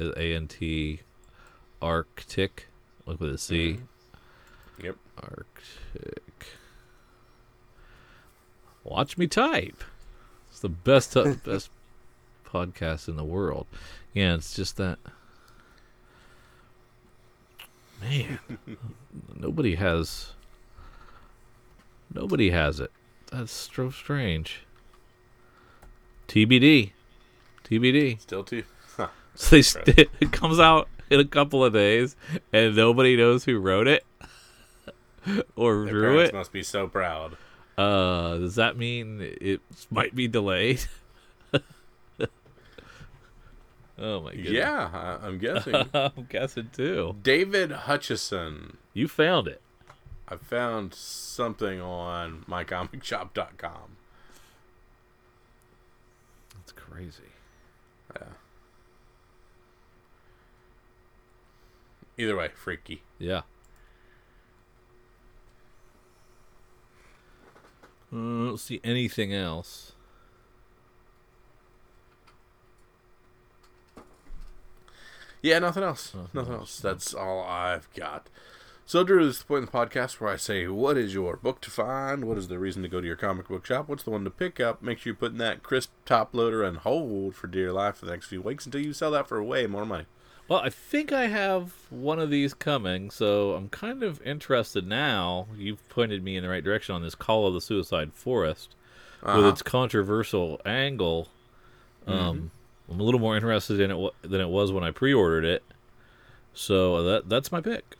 [0.00, 1.00] A N T
[1.80, 2.68] Arctic,
[3.06, 3.78] like with a C.
[4.82, 4.96] Yep.
[5.18, 6.46] Arctic.
[8.84, 9.84] Watch me type.
[10.50, 11.70] It's the best uh, best
[12.44, 13.66] podcast in the world.
[14.12, 14.98] Yeah, it's just that.
[18.00, 18.38] Man,
[19.36, 20.32] nobody has.
[22.12, 22.90] Nobody has it.
[23.30, 24.60] That's so strange.
[26.32, 26.92] TBD.
[27.62, 28.18] TBD.
[28.18, 28.64] Still too.
[28.96, 29.08] Huh.
[29.34, 29.88] So they st-
[30.20, 32.16] it comes out in a couple of days,
[32.54, 34.02] and nobody knows who wrote it
[35.56, 36.32] or Their drew it.
[36.32, 37.36] must be so proud.
[37.76, 39.60] Uh, does that mean it
[39.90, 40.82] might be delayed?
[41.52, 41.58] oh
[43.98, 44.52] my goodness.
[44.52, 44.90] Yeah,
[45.22, 45.74] I, I'm guessing.
[45.92, 47.16] I'm guessing too.
[47.22, 48.78] David Hutchison.
[48.94, 49.60] You found it.
[50.28, 53.96] I found something on mycomicshop.com.
[56.92, 57.22] Crazy.
[58.14, 58.26] Yeah.
[62.18, 63.02] Either way, freaky.
[63.18, 63.42] Yeah.
[68.12, 69.92] Mm, I don't see anything else.
[75.40, 76.14] Yeah, nothing else.
[76.14, 76.60] Nothing nothing else.
[76.60, 76.80] else.
[76.80, 78.28] That's all I've got.
[78.84, 81.36] So, Drew, this is the point in the podcast where I say, what is your
[81.36, 82.24] book to find?
[82.24, 83.88] What is the reason to go to your comic book shop?
[83.88, 84.82] What's the one to pick up?
[84.82, 88.10] Make sure you're putting that crisp top loader and hold for dear life for the
[88.12, 90.04] next few weeks until you sell that for way more money.
[90.48, 95.46] Well, I think I have one of these coming, so I'm kind of interested now.
[95.56, 98.74] You've pointed me in the right direction on this Call of the Suicide Forest
[99.22, 99.48] with Uh-huh.
[99.48, 101.28] its controversial angle.
[102.06, 102.50] Um,
[102.90, 105.62] I'm a little more interested in it wa- than it was when I pre-ordered it.
[106.52, 107.96] So that that's my pick.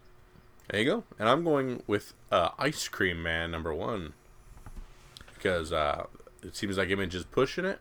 [0.73, 1.05] There you go.
[1.19, 4.15] And I'm going with uh, Ice Cream Man number one
[5.35, 6.07] because uh,
[6.43, 7.79] it seems like Image is pushing it.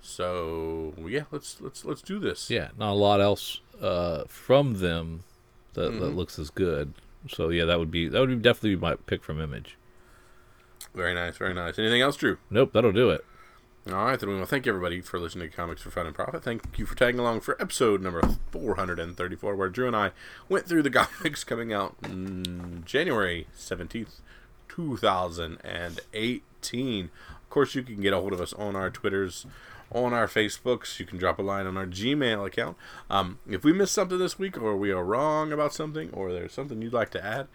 [0.00, 2.48] So yeah, let's let's let's do this.
[2.48, 5.24] Yeah, not a lot else uh, from them
[5.74, 6.94] that, that looks as good.
[7.28, 9.76] So yeah, that would be that would be definitely be my pick from Image.
[10.94, 11.78] Very nice, very nice.
[11.78, 12.38] Anything else, Drew?
[12.48, 13.26] Nope, that'll do it.
[13.92, 16.14] All right, then we want to thank everybody for listening to Comics for Fun and
[16.14, 16.44] Profit.
[16.44, 18.22] Thank you for tagging along for episode number
[18.52, 20.12] 434, where Drew and I
[20.48, 21.96] went through the comics coming out
[22.84, 24.20] January 17th,
[24.68, 27.04] 2018.
[27.04, 29.44] Of course, you can get a hold of us on our Twitters,
[29.90, 31.00] on our Facebooks.
[31.00, 32.76] You can drop a line on our Gmail account.
[33.10, 36.52] Um, if we missed something this week, or we are wrong about something, or there's
[36.52, 37.48] something you'd like to add,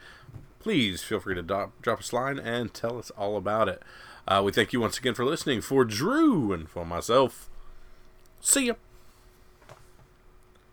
[0.60, 3.82] please feel free to drop, drop us a line and tell us all about it.
[4.28, 5.62] Uh, we thank you once again for listening.
[5.62, 7.50] For Drew and for myself,
[8.42, 8.74] see ya.